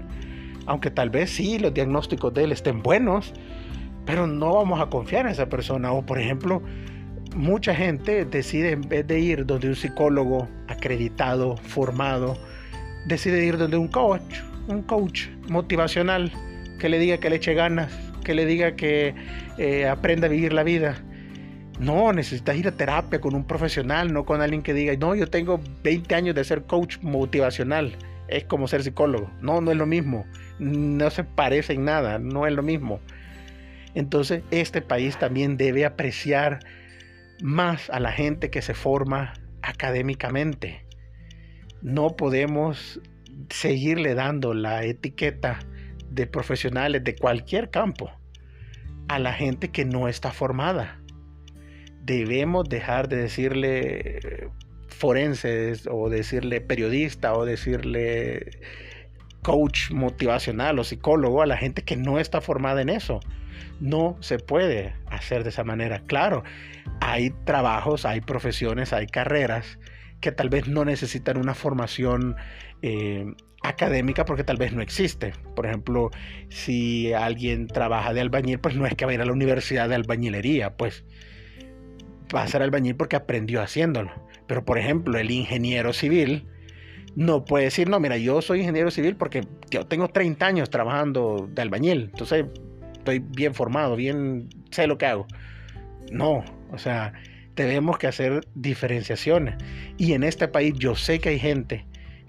aunque 0.65 0.91
tal 0.91 1.09
vez 1.09 1.29
sí 1.29 1.59
los 1.59 1.73
diagnósticos 1.73 2.33
de 2.33 2.45
él 2.45 2.51
estén 2.53 2.81
buenos, 2.81 3.33
pero 4.05 4.27
no 4.27 4.53
vamos 4.53 4.79
a 4.79 4.87
confiar 4.87 5.25
en 5.25 5.33
esa 5.33 5.49
persona. 5.49 5.91
O 5.91 6.05
por 6.05 6.19
ejemplo, 6.19 6.61
mucha 7.35 7.75
gente 7.75 8.25
decide 8.25 8.71
en 8.71 8.81
vez 8.81 9.05
de 9.07 9.19
ir 9.19 9.45
donde 9.45 9.67
un 9.67 9.75
psicólogo 9.75 10.47
acreditado, 10.67 11.57
formado, 11.57 12.37
decide 13.07 13.45
ir 13.45 13.57
donde 13.57 13.77
un 13.77 13.87
coach, 13.87 14.39
un 14.67 14.83
coach 14.83 15.27
motivacional, 15.49 16.31
que 16.79 16.89
le 16.89 16.97
diga 16.97 17.17
que 17.17 17.29
le 17.29 17.35
eche 17.35 17.53
ganas, 17.53 17.91
que 18.23 18.33
le 18.33 18.45
diga 18.45 18.75
que 18.75 19.13
eh, 19.57 19.87
aprenda 19.87 20.27
a 20.27 20.29
vivir 20.29 20.53
la 20.53 20.63
vida. 20.63 20.95
No, 21.81 22.13
necesitas 22.13 22.55
ir 22.55 22.67
a 22.67 22.71
terapia 22.71 23.19
con 23.19 23.33
un 23.33 23.43
profesional, 23.43 24.13
no 24.13 24.23
con 24.23 24.39
alguien 24.39 24.61
que 24.61 24.75
diga, 24.75 24.95
no, 24.97 25.15
yo 25.15 25.27
tengo 25.27 25.59
20 25.81 26.13
años 26.13 26.35
de 26.35 26.43
ser 26.43 26.61
coach 26.65 26.99
motivacional. 27.01 27.97
Es 28.27 28.43
como 28.43 28.67
ser 28.67 28.83
psicólogo. 28.83 29.31
No, 29.41 29.61
no 29.61 29.71
es 29.71 29.77
lo 29.77 29.87
mismo. 29.87 30.27
No 30.59 31.09
se 31.09 31.23
parece 31.23 31.73
en 31.73 31.85
nada, 31.85 32.19
no 32.19 32.45
es 32.45 32.53
lo 32.53 32.61
mismo. 32.61 32.99
Entonces, 33.95 34.43
este 34.51 34.83
país 34.83 35.17
también 35.17 35.57
debe 35.57 35.83
apreciar 35.83 36.59
más 37.41 37.89
a 37.89 37.99
la 37.99 38.11
gente 38.11 38.51
que 38.51 38.61
se 38.61 38.75
forma 38.75 39.33
académicamente. 39.63 40.85
No 41.81 42.15
podemos 42.15 43.01
seguirle 43.49 44.13
dando 44.13 44.53
la 44.53 44.83
etiqueta 44.83 45.57
de 46.11 46.27
profesionales 46.27 47.03
de 47.03 47.15
cualquier 47.15 47.71
campo 47.71 48.11
a 49.07 49.17
la 49.17 49.33
gente 49.33 49.71
que 49.71 49.83
no 49.83 50.07
está 50.07 50.31
formada. 50.31 51.00
Debemos 52.03 52.67
dejar 52.67 53.07
de 53.09 53.17
decirle 53.17 54.49
forenses 54.87 55.87
o 55.89 56.09
decirle 56.09 56.61
periodista 56.61 57.33
o 57.33 57.45
decirle 57.45 58.59
coach 59.41 59.91
motivacional 59.91 60.77
o 60.77 60.83
psicólogo 60.83 61.41
a 61.41 61.47
la 61.47 61.57
gente 61.57 61.83
que 61.83 61.97
no 61.97 62.19
está 62.19 62.41
formada 62.41 62.81
en 62.81 62.89
eso. 62.89 63.19
No 63.79 64.17
se 64.19 64.37
puede 64.37 64.93
hacer 65.07 65.43
de 65.43 65.49
esa 65.49 65.63
manera. 65.63 66.01
Claro, 66.05 66.43
hay 66.99 67.31
trabajos, 67.45 68.05
hay 68.05 68.21
profesiones, 68.21 68.93
hay 68.93 69.07
carreras 69.07 69.79
que 70.19 70.31
tal 70.31 70.49
vez 70.49 70.67
no 70.67 70.85
necesitan 70.85 71.37
una 71.37 71.55
formación 71.55 72.35
eh, 72.83 73.25
académica 73.63 74.25
porque 74.25 74.43
tal 74.43 74.57
vez 74.57 74.73
no 74.73 74.83
existe. 74.83 75.33
Por 75.55 75.65
ejemplo, 75.65 76.11
si 76.49 77.11
alguien 77.13 77.67
trabaja 77.67 78.13
de 78.13 78.21
albañil, 78.21 78.59
pues 78.59 78.75
no 78.75 78.85
es 78.85 78.93
que 78.95 79.05
va 79.05 79.13
a 79.13 79.15
a 79.15 79.25
la 79.25 79.31
universidad 79.31 79.89
de 79.89 79.95
albañilería, 79.95 80.77
pues 80.77 81.03
va 82.33 82.43
a 82.43 82.47
ser 82.47 82.61
albañil 82.61 82.95
porque 82.95 83.15
aprendió 83.15 83.61
haciéndolo. 83.61 84.11
Pero 84.47 84.65
por 84.65 84.77
ejemplo, 84.77 85.17
el 85.17 85.31
ingeniero 85.31 85.93
civil 85.93 86.47
no 87.15 87.45
puede 87.45 87.65
decir, 87.65 87.89
no, 87.89 87.99
mira, 87.99 88.17
yo 88.17 88.41
soy 88.41 88.61
ingeniero 88.61 88.91
civil 88.91 89.15
porque 89.15 89.45
yo 89.69 89.85
tengo 89.85 90.07
30 90.07 90.45
años 90.45 90.69
trabajando 90.69 91.49
de 91.51 91.61
albañil, 91.61 92.09
entonces 92.11 92.45
estoy 92.93 93.19
bien 93.19 93.53
formado, 93.53 93.95
bien 93.95 94.49
sé 94.71 94.87
lo 94.87 94.97
que 94.97 95.05
hago. 95.05 95.27
No, 96.11 96.43
o 96.71 96.77
sea, 96.77 97.13
tenemos 97.55 97.97
que 97.97 98.07
hacer 98.07 98.47
diferenciaciones. 98.55 99.55
Y 99.97 100.13
en 100.13 100.23
este 100.23 100.47
país 100.47 100.73
yo 100.77 100.95
sé 100.95 101.19
que 101.19 101.29
hay 101.29 101.39
gente 101.39 101.85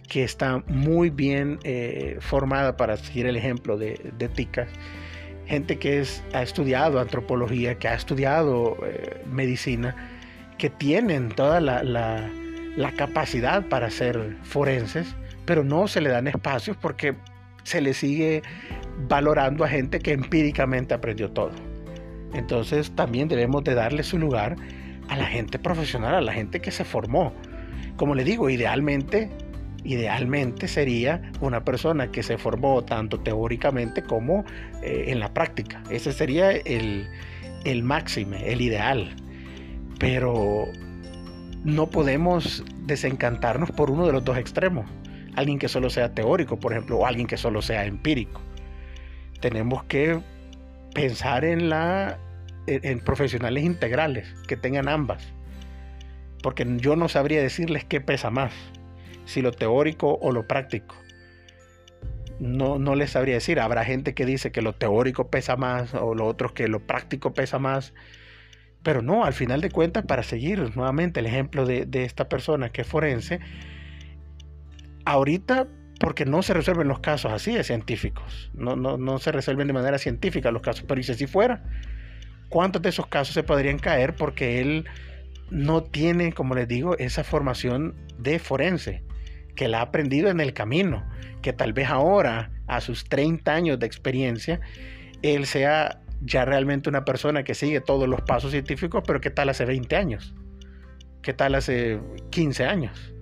que 0.08 0.24
está 0.24 0.58
muy 0.66 1.10
bien 1.10 1.58
eh, 1.64 2.18
formada 2.20 2.76
para 2.76 2.96
seguir 2.96 3.26
el 3.26 3.36
ejemplo 3.36 3.78
de, 3.78 4.12
de 4.18 4.28
Ticas. 4.28 4.68
Gente 5.52 5.78
que 5.78 6.02
ha 6.32 6.42
estudiado 6.42 6.98
antropología, 6.98 7.74
que 7.74 7.86
ha 7.86 7.92
estudiado 7.92 8.74
eh, 8.86 9.22
medicina, 9.30 9.94
que 10.56 10.70
tienen 10.70 11.28
toda 11.28 11.60
la, 11.60 11.82
la, 11.82 12.26
la 12.74 12.92
capacidad 12.92 13.68
para 13.68 13.90
ser 13.90 14.38
forenses, 14.44 15.14
pero 15.44 15.62
no 15.62 15.88
se 15.88 16.00
le 16.00 16.08
dan 16.08 16.26
espacios 16.26 16.78
porque 16.78 17.16
se 17.64 17.82
le 17.82 17.92
sigue 17.92 18.40
valorando 19.10 19.62
a 19.62 19.68
gente 19.68 19.98
que 19.98 20.12
empíricamente 20.12 20.94
aprendió 20.94 21.30
todo. 21.30 21.52
Entonces 22.32 22.90
también 22.92 23.28
debemos 23.28 23.62
de 23.62 23.74
darle 23.74 24.04
su 24.04 24.16
lugar 24.16 24.56
a 25.10 25.18
la 25.18 25.26
gente 25.26 25.58
profesional, 25.58 26.14
a 26.14 26.22
la 26.22 26.32
gente 26.32 26.60
que 26.60 26.70
se 26.70 26.86
formó. 26.86 27.34
Como 27.98 28.14
le 28.14 28.24
digo, 28.24 28.48
idealmente, 28.48 29.28
idealmente 29.84 30.68
sería 30.68 31.32
una 31.40 31.64
persona 31.64 32.10
que 32.10 32.22
se 32.22 32.38
formó 32.38 32.82
tanto 32.84 33.20
teóricamente 33.20 34.02
como 34.02 34.44
eh, 34.82 35.06
en 35.08 35.20
la 35.20 35.32
práctica. 35.32 35.82
Ese 35.90 36.12
sería 36.12 36.50
el, 36.52 37.08
el 37.64 37.82
máximo, 37.82 38.36
el 38.36 38.60
ideal. 38.60 39.14
Pero 39.98 40.66
no 41.64 41.88
podemos 41.88 42.64
desencantarnos 42.86 43.70
por 43.70 43.90
uno 43.90 44.06
de 44.06 44.12
los 44.12 44.24
dos 44.24 44.36
extremos. 44.38 44.86
Alguien 45.34 45.58
que 45.58 45.68
solo 45.68 45.90
sea 45.90 46.14
teórico, 46.14 46.58
por 46.58 46.72
ejemplo, 46.72 46.98
o 46.98 47.06
alguien 47.06 47.26
que 47.26 47.36
solo 47.36 47.62
sea 47.62 47.84
empírico. 47.86 48.40
Tenemos 49.40 49.84
que 49.84 50.20
pensar 50.94 51.44
en 51.44 51.70
la 51.70 52.18
en 52.66 53.00
profesionales 53.00 53.64
integrales 53.64 54.32
que 54.46 54.56
tengan 54.56 54.88
ambas. 54.88 55.32
Porque 56.42 56.66
yo 56.78 56.96
no 56.96 57.08
sabría 57.08 57.42
decirles 57.42 57.84
qué 57.84 58.00
pesa 58.00 58.30
más, 58.30 58.52
si 59.32 59.42
lo 59.42 59.52
teórico 59.52 60.18
o 60.20 60.32
lo 60.32 60.46
práctico. 60.46 60.94
No, 62.38 62.78
no 62.78 62.94
les 62.94 63.10
sabría 63.10 63.34
decir. 63.34 63.60
Habrá 63.60 63.84
gente 63.84 64.14
que 64.14 64.26
dice 64.26 64.52
que 64.52 64.62
lo 64.62 64.74
teórico 64.74 65.28
pesa 65.28 65.56
más 65.56 65.94
o 65.94 66.14
lo 66.14 66.26
otro 66.26 66.54
que 66.54 66.68
lo 66.68 66.80
práctico 66.80 67.32
pesa 67.34 67.58
más. 67.58 67.94
Pero 68.82 69.00
no, 69.00 69.24
al 69.24 69.32
final 69.32 69.60
de 69.60 69.70
cuentas, 69.70 70.04
para 70.04 70.22
seguir 70.22 70.76
nuevamente 70.76 71.20
el 71.20 71.26
ejemplo 71.26 71.66
de, 71.66 71.86
esta 72.04 72.28
persona 72.28 72.70
que 72.70 72.82
es 72.82 72.86
forense, 72.86 73.38
ahorita 75.04 75.68
porque 76.00 76.24
no 76.24 76.42
se 76.42 76.52
resuelven 76.52 76.88
los 76.88 76.98
casos 76.98 77.30
así 77.30 77.54
de 77.54 77.62
científicos, 77.62 78.50
no, 78.54 78.74
no, 78.74 78.98
no 78.98 79.18
se 79.18 79.30
resuelven 79.30 79.68
de 79.68 79.72
manera 79.72 79.98
científica 79.98 80.50
los 80.50 80.62
casos, 80.62 80.84
pero 80.88 81.00
si 81.00 81.12
así 81.12 81.28
fuera, 81.28 81.62
¿cuántos 82.48 82.82
de 82.82 82.88
esos 82.88 83.06
casos 83.06 83.34
se 83.34 83.44
podrían 83.44 83.78
caer 83.78 84.16
porque 84.16 84.60
él 84.60 84.84
no 85.52 85.84
tiene, 85.84 86.32
como 86.32 86.56
les 86.56 86.66
digo, 86.66 86.96
esa 86.98 87.22
formación 87.22 87.94
de 88.18 88.38
forense, 88.38 89.04
que 89.54 89.68
la 89.68 89.78
ha 89.78 89.82
aprendido 89.82 90.30
en 90.30 90.40
el 90.40 90.52
camino, 90.52 91.04
que 91.42 91.52
tal 91.52 91.72
vez 91.72 91.88
ahora, 91.88 92.50
a 92.66 92.80
sus 92.80 93.04
30 93.04 93.52
años 93.52 93.78
de 93.78 93.86
experiencia, 93.86 94.60
él 95.22 95.46
sea 95.46 96.00
ya 96.24 96.44
realmente 96.44 96.88
una 96.88 97.04
persona 97.04 97.42
que 97.42 97.54
sigue 97.54 97.80
todos 97.80 98.08
los 98.08 98.20
pasos 98.22 98.52
científicos, 98.52 99.02
pero 99.06 99.20
¿qué 99.20 99.30
tal 99.30 99.48
hace 99.48 99.64
20 99.64 99.96
años? 99.96 100.34
¿Qué 101.22 101.32
tal 101.32 101.54
hace 101.54 102.00
15 102.30 102.64
años? 102.64 103.14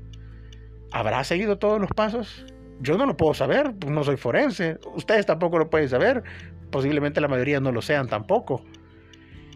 ¿Habrá 0.93 1.23
seguido 1.25 1.59
todos 1.59 1.81
los 1.81 1.91
pasos? 1.91 2.45
Yo 2.81 2.97
no 2.97 3.07
lo 3.07 3.17
puedo 3.17 3.35
saber, 3.35 3.75
no 3.87 4.05
soy 4.05 4.17
forense, 4.17 4.79
ustedes 4.95 5.27
tampoco 5.27 5.59
lo 5.59 5.71
pueden 5.71 5.89
saber, 5.89 6.23
posiblemente 6.71 7.21
la 7.21 7.29
mayoría 7.29 7.61
no 7.61 7.73
lo 7.73 7.83
sean 7.83 8.09
tampoco. 8.09 8.65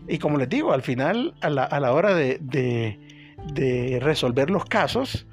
Y 0.06 0.18
como 0.18 0.36
les 0.36 0.48
digo, 0.48 0.72
al 0.72 0.82
final, 0.82 1.34
a 1.40 1.48
la, 1.48 1.92
hora 1.92 2.14
de, 2.14 2.38
de, 2.40 3.98
resolver 4.02 4.50
los 4.50 4.66
casos, 4.66 5.26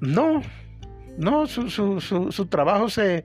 no, 0.00 0.42
no, 1.18 1.46
su, 1.46 1.70
su, 1.70 2.00
su 2.00 2.46
trabajo 2.46 2.88
se, 2.88 3.24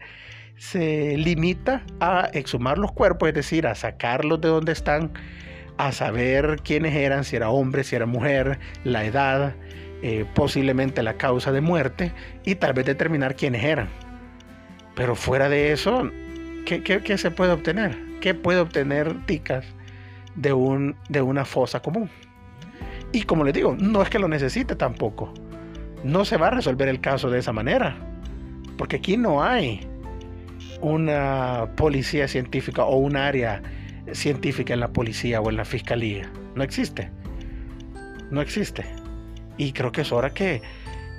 se 0.61 1.17
limita 1.17 1.83
a 1.99 2.29
exhumar 2.33 2.77
los 2.77 2.91
cuerpos, 2.91 3.29
es 3.29 3.33
decir, 3.33 3.65
a 3.65 3.73
sacarlos 3.73 4.41
de 4.41 4.49
donde 4.49 4.71
están, 4.71 5.11
a 5.77 5.91
saber 5.91 6.61
quiénes 6.63 6.95
eran, 6.95 7.23
si 7.23 7.35
era 7.35 7.49
hombre, 7.49 7.83
si 7.83 7.95
era 7.95 8.05
mujer, 8.05 8.59
la 8.83 9.03
edad, 9.03 9.55
eh, 10.03 10.23
posiblemente 10.35 11.01
la 11.01 11.13
causa 11.15 11.51
de 11.51 11.61
muerte 11.61 12.11
y 12.45 12.53
tal 12.55 12.73
vez 12.73 12.85
determinar 12.85 13.35
quiénes 13.35 13.63
eran. 13.63 13.89
Pero 14.95 15.15
fuera 15.15 15.49
de 15.49 15.71
eso, 15.71 16.11
¿qué, 16.65 17.17
se 17.17 17.31
puede 17.31 17.53
obtener? 17.53 17.97
¿Qué 18.21 18.35
puede 18.35 18.59
obtener 18.59 19.15
Ticas 19.25 19.65
de, 20.35 20.53
un, 20.53 20.95
de 21.09 21.23
una 21.23 21.43
fosa 21.43 21.81
común? 21.81 22.07
Y 23.11 23.23
como 23.23 23.43
les 23.43 23.55
digo, 23.55 23.75
no 23.79 24.03
es 24.03 24.09
que 24.09 24.19
lo 24.19 24.27
necesite 24.27 24.75
tampoco. 24.75 25.33
No 26.03 26.25
se 26.25 26.37
va 26.37 26.47
a 26.47 26.51
resolver 26.51 26.87
el 26.87 26.99
caso 26.99 27.29
de 27.29 27.39
esa 27.39 27.51
manera. 27.51 27.95
Porque 28.77 28.97
aquí 28.97 29.17
no 29.17 29.43
hay 29.43 29.87
una 30.81 31.67
policía 31.75 32.27
científica 32.27 32.83
o 32.83 32.97
un 32.97 33.15
área 33.15 33.61
científica 34.13 34.73
en 34.73 34.79
la 34.79 34.89
policía 34.89 35.41
o 35.41 35.49
en 35.49 35.57
la 35.57 35.65
fiscalía. 35.65 36.31
No 36.55 36.63
existe. 36.63 37.11
No 38.31 38.41
existe. 38.41 38.85
Y 39.57 39.73
creo 39.73 39.91
que 39.91 40.01
es 40.01 40.11
hora 40.11 40.31
que, 40.31 40.61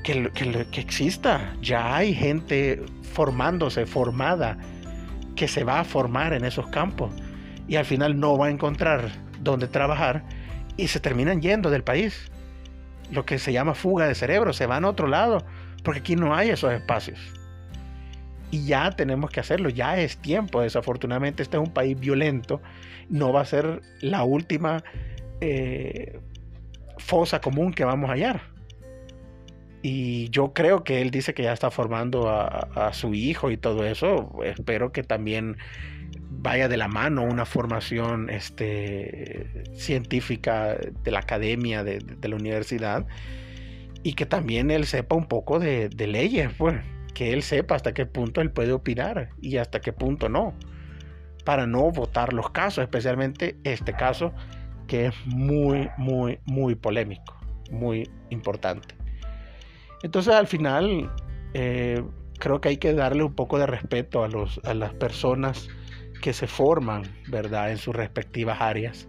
que, 0.03 0.31
que, 0.33 0.81
exista. 0.81 1.55
Ya 1.63 1.95
hay 1.95 2.15
gente 2.15 2.83
formándose, 3.03 3.87
formada, 3.87 4.59
que 5.37 5.47
se 5.47 5.65
va 5.65 5.81
a 5.81 5.85
formar 5.85 6.33
en 6.33 6.45
esos 6.45 6.67
campos. 6.69 7.13
Y 7.69 7.77
al 7.77 7.85
final 7.85 8.19
no 8.19 8.37
va 8.37 8.47
a 8.47 8.51
encontrar 8.51 9.11
dónde 9.41 9.69
trabajar 9.69 10.25
y 10.77 10.89
se 10.89 11.01
terminan 11.01 11.41
yendo 11.41 11.71
del 11.71 11.85
país. 11.85 12.32
Lo 13.13 13.25
que 13.25 13.39
se 13.39 13.53
llama 13.53 13.75
fuga 13.75 14.09
de 14.09 14.17
cerebro, 14.17 14.53
se 14.53 14.67
van 14.67 14.85
a 14.85 14.89
otro 14.89 15.07
lado, 15.07 15.45
porque 15.85 16.01
aquí 16.01 16.17
no 16.17 16.35
hay 16.35 16.51
esos 16.51 16.73
espacios. 16.73 17.21
Y 18.51 18.67
ya 18.67 18.91
tenemos 18.91 19.31
que 19.31 19.41
hacerlo, 19.41 19.69
ya 19.69 19.99
es 19.99 20.17
tiempo. 20.17 20.61
Desafortunadamente 20.61 21.43
este 21.43 21.57
es 21.57 21.63
un 21.63 21.73
país 21.73 21.99
violento, 21.99 22.61
no 23.09 23.33
va 23.33 23.43
a 23.43 23.45
ser 23.45 23.83
la 24.01 24.25
última 24.25 24.83
eh, 25.41 26.19
fosa 26.99 27.41
común 27.41 27.73
que 27.73 27.85
vamos 27.85 28.11
a 28.11 28.15
hallar. 28.15 28.53
Y 29.83 30.29
yo 30.31 30.53
creo 30.53 30.85
que 30.85 31.03
él 31.03 31.11
dice 31.11 31.35
que 31.35 31.43
ya 31.43 31.53
está 31.53 31.71
formando 31.71 32.31
a, 32.31 32.93
su 32.93 33.15
hijo 33.15 33.51
y 33.51 33.57
todo 33.57 33.85
eso. 33.85 34.31
Espero 34.45 34.93
que 34.93 35.03
también 35.03 35.57
vaya 36.43 36.69
de 36.69 36.77
la 36.77 36.89
mano 36.89 37.23
una 37.23 37.47
formación 37.47 38.29
este, 38.29 39.47
científica 39.77 40.77
de 41.05 41.11
la 41.11 41.21
academia, 41.21 41.85
de, 41.85 42.01
la 42.29 42.37
universidad, 42.37 43.07
y 44.03 44.15
que 44.15 44.27
también 44.27 44.73
él 44.73 44.85
sepa 44.87 45.15
un 45.15 45.27
poco 45.27 45.61
de, 45.61 45.89
de 45.89 46.07
leyes, 46.09 46.51
pues 46.59 46.81
que 47.15 47.33
él 47.33 47.43
sepa 47.43 47.77
hasta 47.77 47.95
qué 47.95 48.07
punto 48.07 48.41
él 48.41 48.51
puede 48.51 48.73
opinar 48.73 49.29
y 49.41 49.59
hasta 49.59 49.81
qué 49.81 49.93
punto 49.93 50.29
no, 50.29 50.55
para 51.45 51.67
no 51.67 51.93
votar 51.93 52.33
los 52.33 52.51
casos, 52.51 52.83
especialmente 52.83 53.57
este 53.63 53.93
caso 53.93 54.33
que 54.89 55.07
es 55.07 55.15
muy, 55.27 55.89
muy, 55.97 56.41
muy 56.45 56.75
polémico, 56.75 57.39
muy 57.71 58.11
importante. 58.31 58.97
Entonces 60.03 60.35
al 60.35 60.49
final 60.49 61.13
eh, 61.55 62.03
creo 62.41 62.61
que 62.61 62.71
hay 62.71 62.77
que 62.79 62.93
darle 62.95 63.23
un 63.23 63.35
poco 63.35 63.59
de 63.59 63.67
respeto 63.67 64.25
a, 64.25 64.29
los, 64.29 64.61
a 64.65 64.75
las 64.75 64.93
personas 64.95 65.69
que 66.23 66.33
se 66.33 66.47
forman, 66.47 67.03
¿verdad?, 67.29 67.71
en 67.71 67.77
sus 67.77 67.95
respectivas 67.95 68.63
áreas, 68.63 69.09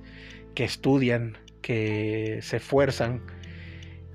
que 0.56 0.66
estudian, 0.66 1.38
que 1.62 2.40
se 2.42 2.58
esfuerzan 2.58 3.22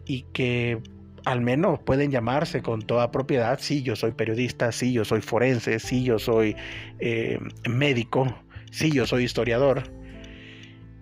y 0.05 0.25
que 0.35 0.83
al 1.25 1.41
menos 1.41 1.81
pueden 1.81 2.11
llamarse 2.11 2.61
con 2.61 2.83
toda 2.83 3.11
propiedad, 3.11 3.59
sí, 3.61 3.83
yo 3.83 3.97
soy 3.97 4.13
periodista, 4.13 4.73
sí, 4.73 4.93
yo 4.93 5.05
soy 5.05 5.23
forense, 5.23 5.79
sí, 5.79 6.05
yo 6.05 6.19
soy 6.19 6.57
eh, 6.99 7.39
médico, 7.69 8.35
sí, 8.71 8.91
yo 8.93 9.07
soy 9.07 9.25
historiador. 9.25 9.85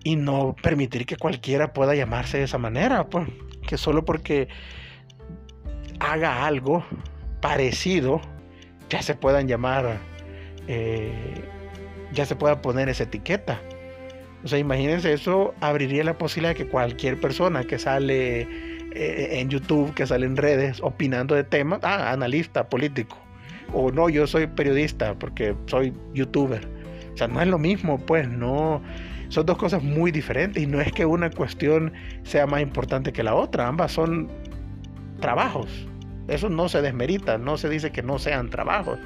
y 0.03 0.15
no 0.15 0.55
permitir 0.63 1.05
que 1.05 1.17
cualquiera 1.17 1.73
pueda 1.73 1.93
llamarse 1.93 2.37
de 2.37 2.45
esa 2.45 2.57
manera, 2.57 3.09
pues, 3.09 3.27
que 3.67 3.77
solo 3.77 4.05
porque 4.05 4.47
haga 5.99 6.45
algo 6.45 6.85
parecido 7.41 8.21
ya 8.89 9.01
se 9.01 9.15
puedan 9.15 9.47
llamar, 9.47 9.99
eh, 10.67 11.43
ya 12.13 12.25
se 12.25 12.35
pueda 12.35 12.61
poner 12.61 12.89
esa 12.89 13.03
etiqueta. 13.03 13.61
O 14.43 14.47
sea, 14.47 14.59
imagínense, 14.59 15.13
eso 15.13 15.53
abriría 15.61 16.03
la 16.03 16.17
posibilidad 16.17 16.55
de 16.55 16.63
que 16.63 16.69
cualquier 16.69 17.19
persona 17.19 17.63
que 17.63 17.79
sale 17.79 18.41
eh, 18.91 19.39
en 19.39 19.49
YouTube, 19.49 19.93
que 19.93 20.05
sale 20.05 20.25
en 20.25 20.37
redes, 20.37 20.79
opinando 20.81 21.35
de 21.35 21.43
temas, 21.43 21.79
ah, 21.83 22.11
analista 22.11 22.69
político, 22.69 23.17
o 23.73 23.91
no, 23.91 24.09
yo 24.09 24.27
soy 24.27 24.47
periodista 24.47 25.15
porque 25.15 25.55
soy 25.65 25.93
youtuber. 26.13 26.67
O 27.13 27.17
sea, 27.17 27.27
no 27.27 27.41
es 27.41 27.47
lo 27.47 27.57
mismo, 27.57 27.97
pues, 27.97 28.29
no. 28.29 28.81
Son 29.29 29.45
dos 29.45 29.57
cosas 29.57 29.83
muy 29.83 30.11
diferentes 30.11 30.61
y 30.63 30.67
no 30.67 30.79
es 30.79 30.91
que 30.93 31.05
una 31.05 31.29
cuestión 31.29 31.91
sea 32.23 32.45
más 32.45 32.61
importante 32.61 33.11
que 33.11 33.23
la 33.23 33.35
otra, 33.35 33.67
ambas 33.67 33.91
son 33.91 34.29
trabajos. 35.19 35.67
Eso 36.27 36.49
no 36.49 36.69
se 36.69 36.81
desmerita, 36.81 37.37
no 37.37 37.57
se 37.57 37.69
dice 37.69 37.91
que 37.91 38.03
no 38.03 38.19
sean 38.19 38.49
trabajos. 38.49 38.99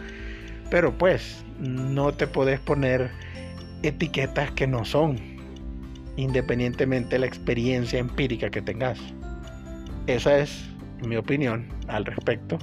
Pero 0.70 0.98
pues, 0.98 1.44
no 1.62 2.12
te 2.12 2.28
puedes 2.28 2.60
poner 2.60 3.12
etiquetas 3.84 4.52
que 4.52 4.68
no 4.68 4.84
son, 4.84 5.18
independientemente 6.18 7.16
de 7.16 7.20
la 7.20 7.28
experiencia 7.28 8.00
empírica 8.00 8.50
que 8.50 8.62
tengas. 8.62 9.00
Esa 10.08 10.40
es 10.40 10.66
mi 11.06 11.16
opinión 11.16 11.68
al 11.88 12.06
respecto. 12.06 12.58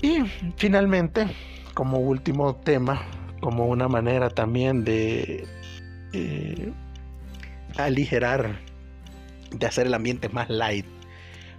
Y 0.00 0.22
finalmente, 0.56 1.26
como 1.74 1.98
último 1.98 2.56
tema, 2.56 3.02
como 3.40 3.66
una 3.66 3.88
manera 3.88 4.30
también 4.30 4.84
de 4.84 5.46
eh, 6.12 6.72
aligerar, 7.76 8.58
de 9.50 9.66
hacer 9.66 9.86
el 9.86 9.94
ambiente 9.94 10.28
más 10.30 10.48
light, 10.48 10.86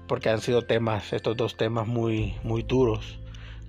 porque 0.08 0.30
han 0.30 0.42
sido 0.42 0.64
temas, 0.64 1.14
estos 1.14 1.38
dos 1.38 1.58
temas 1.58 1.88
muy, 1.88 2.36
muy 2.44 2.64
duros, 2.64 3.20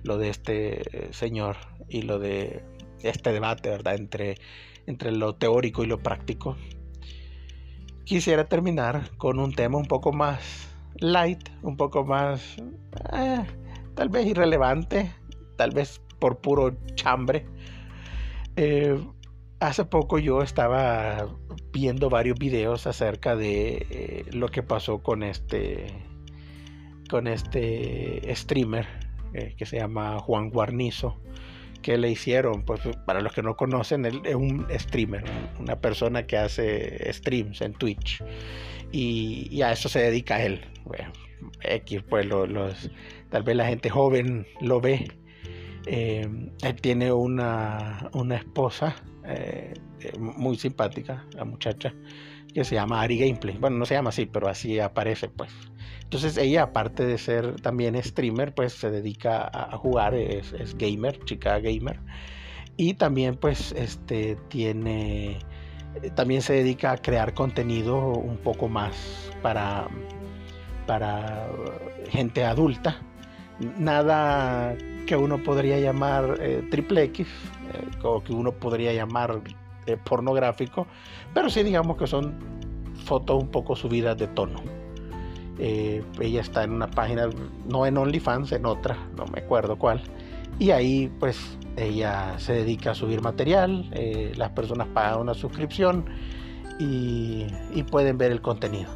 lo 0.03 0.17
de 0.17 0.29
este 0.29 1.09
señor 1.11 1.57
y 1.89 2.03
lo 2.03 2.19
de 2.19 2.63
este 3.01 3.31
debate, 3.31 3.69
¿verdad? 3.69 3.95
Entre, 3.95 4.37
entre 4.85 5.11
lo 5.11 5.35
teórico 5.35 5.83
y 5.83 5.87
lo 5.87 5.99
práctico. 5.99 6.57
Quisiera 8.03 8.47
terminar 8.47 9.11
con 9.17 9.39
un 9.39 9.53
tema 9.53 9.77
un 9.77 9.85
poco 9.85 10.13
más 10.13 10.69
light, 10.99 11.49
un 11.61 11.77
poco 11.77 12.05
más, 12.05 12.57
eh, 13.13 13.45
tal 13.95 14.09
vez 14.09 14.25
irrelevante, 14.25 15.11
tal 15.57 15.71
vez 15.71 16.01
por 16.19 16.39
puro 16.39 16.75
chambre. 16.95 17.45
Eh, 18.55 18.97
hace 19.59 19.85
poco 19.85 20.19
yo 20.19 20.41
estaba 20.41 21.27
viendo 21.71 22.09
varios 22.09 22.39
videos 22.39 22.87
acerca 22.87 23.35
de 23.35 23.85
eh, 23.89 24.25
lo 24.31 24.47
que 24.49 24.63
pasó 24.63 24.99
con 24.99 25.23
este 25.23 25.87
con 27.09 27.27
este 27.27 28.35
streamer 28.35 28.85
que 29.31 29.65
se 29.65 29.77
llama 29.77 30.19
Juan 30.19 30.49
Guarnizo 30.49 31.21
que 31.87 31.97
le 31.97 32.11
hicieron, 32.11 32.63
pues 32.63 32.81
para 33.05 33.21
los 33.21 33.31
que 33.31 33.41
no 33.41 33.55
conocen, 33.55 34.05
él 34.05 34.19
es 34.25 34.35
un 34.35 34.67
streamer, 34.77 35.23
una 35.57 35.79
persona 35.79 36.27
que 36.27 36.35
hace 36.35 37.13
streams 37.13 37.61
en 37.61 37.71
Twitch 37.71 38.21
y, 38.91 39.61
a 39.61 39.71
eso 39.71 39.87
se 39.87 39.99
dedica 39.99 40.43
él. 40.43 40.59
X, 41.61 42.03
pues 42.09 42.25
los, 42.25 42.91
tal 43.29 43.43
vez 43.43 43.55
la 43.55 43.67
gente 43.67 43.89
joven 43.89 44.45
lo 44.59 44.81
ve. 44.81 45.07
Eh, 45.85 46.27
él 46.61 46.75
tiene 46.81 47.13
una, 47.13 48.09
una 48.11 48.35
esposa 48.35 48.93
eh, 49.23 49.73
muy 50.19 50.57
simpática, 50.57 51.25
la 51.35 51.45
muchacha, 51.45 51.93
que 52.57 52.63
se 52.63 52.73
llama 52.73 53.01
Ari 53.01 53.19
Gameplay. 53.19 53.55
Bueno, 53.55 53.77
no 53.77 53.85
se 53.85 53.93
llama 53.93 54.09
así, 54.09 54.25
pero 54.25 54.47
así 54.49 54.79
aparece, 54.79 55.29
pues. 55.29 55.51
Entonces 56.01 56.37
ella, 56.37 56.63
aparte 56.63 57.05
de 57.05 57.19
ser 57.19 57.61
también 57.61 58.01
streamer, 58.01 58.51
pues 58.55 58.73
se 58.73 58.89
dedica 58.89 59.47
a, 59.53 59.77
jugar, 59.77 60.15
es, 60.15 60.75
gamer, 60.75 61.23
chica 61.25 61.59
gamer. 61.59 61.99
Y 62.75 62.95
también 62.95 63.35
pues 63.35 63.73
este 63.73 64.37
tiene, 64.47 65.37
también 66.15 66.41
se 66.41 66.53
dedica 66.53 66.93
a 66.93 66.97
crear 66.97 67.35
contenido 67.35 67.95
un 67.99 68.37
poco 68.37 68.67
más 68.67 69.31
para, 69.43 69.87
para 70.87 71.47
gente 72.09 72.43
adulta. 72.43 72.99
Nada 73.77 74.75
que 75.05 75.15
uno 75.15 75.43
podría 75.43 75.79
llamar 75.79 76.39
eh, 76.41 76.67
triple 76.71 77.03
X, 77.03 77.27
eh, 77.27 77.97
o 78.01 78.23
que 78.23 78.33
uno 78.33 78.51
podría 78.51 78.93
llamar 78.93 79.43
pornográfico, 79.95 80.87
pero 81.33 81.49
sí 81.49 81.63
digamos 81.63 81.95
que 81.95 82.07
son 82.07 82.35
fotos 83.05 83.41
un 83.41 83.49
poco 83.49 83.75
subidas 83.75 84.17
de 84.17 84.27
tono. 84.27 84.59
Eh, 85.59 86.03
ella 86.19 86.41
está 86.41 86.63
en 86.63 86.73
una 86.73 86.87
página, 86.87 87.29
no 87.67 87.85
en 87.85 87.97
OnlyFans, 87.97 88.51
en 88.51 88.65
otra, 88.65 88.97
no 89.15 89.25
me 89.27 89.39
acuerdo 89.39 89.77
cuál. 89.77 90.01
Y 90.59 90.71
ahí 90.71 91.11
pues 91.19 91.57
ella 91.77 92.33
se 92.37 92.53
dedica 92.53 92.91
a 92.91 92.95
subir 92.95 93.21
material, 93.21 93.89
eh, 93.93 94.33
las 94.35 94.51
personas 94.51 94.87
pagan 94.87 95.19
una 95.19 95.33
suscripción 95.33 96.05
y, 96.79 97.45
pueden 97.89 98.17
ver 98.17 98.31
el 98.31 98.41
contenido. 98.41 98.89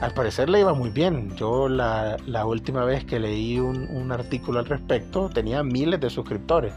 Al 0.00 0.12
parecer 0.12 0.50
le 0.50 0.60
iba 0.60 0.74
muy 0.74 0.90
bien. 0.90 1.34
Yo 1.36 1.68
la, 1.68 2.16
última 2.44 2.84
vez 2.84 3.04
que 3.04 3.18
leí 3.18 3.58
un, 3.58 4.12
artículo 4.12 4.58
al 4.58 4.66
respecto 4.66 5.30
tenía 5.30 5.62
miles 5.62 6.00
de 6.00 6.10
suscriptores 6.10 6.74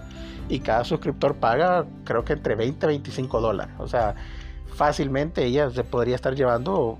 y 0.50 0.60
cada 0.60 0.84
suscriptor 0.84 1.36
paga 1.36 1.86
creo 2.04 2.26
que 2.26 2.34
entre 2.34 2.56
20 2.56 2.86
y 2.88 2.90
25 2.90 3.40
dólares. 3.40 3.76
O 3.78 3.88
sea, 3.88 4.16
fácilmente 4.76 5.46
ella 5.46 5.70
se 5.70 5.84
podría 5.84 6.16
estar 6.16 6.36
llevando 6.36 6.98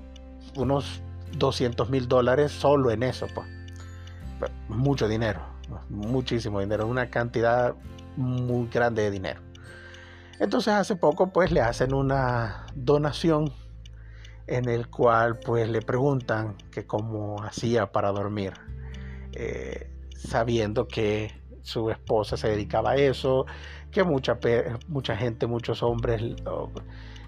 unos 0.56 1.02
200 1.36 1.90
mil 1.90 2.08
dólares 2.08 2.52
solo 2.52 2.90
en 2.90 3.02
eso. 3.02 3.26
Pues. 3.34 3.46
Mucho 4.68 5.08
dinero, 5.08 5.40
muchísimo 5.90 6.60
dinero, 6.60 6.86
una 6.86 7.10
cantidad 7.10 7.74
muy 8.16 8.68
grande 8.68 9.02
de 9.02 9.10
dinero. 9.10 9.40
Entonces 10.38 10.72
hace 10.72 10.96
poco 10.96 11.32
pues 11.32 11.50
le 11.50 11.60
hacen 11.60 11.92
una 11.92 12.66
donación 12.74 13.52
en 14.46 14.68
el 14.68 14.88
cual 14.88 15.38
pues 15.38 15.68
le 15.68 15.82
preguntan 15.82 16.56
que 16.70 16.86
cómo 16.86 17.42
hacía 17.42 17.92
para 17.92 18.10
dormir, 18.10 18.54
eh, 19.32 19.90
sabiendo 20.16 20.88
que 20.88 21.39
su 21.70 21.90
esposa 21.90 22.36
se 22.36 22.48
dedicaba 22.48 22.92
a 22.92 22.96
eso, 22.96 23.46
que 23.90 24.02
mucha, 24.04 24.38
mucha 24.88 25.16
gente, 25.16 25.46
muchos 25.46 25.82
hombres 25.82 26.22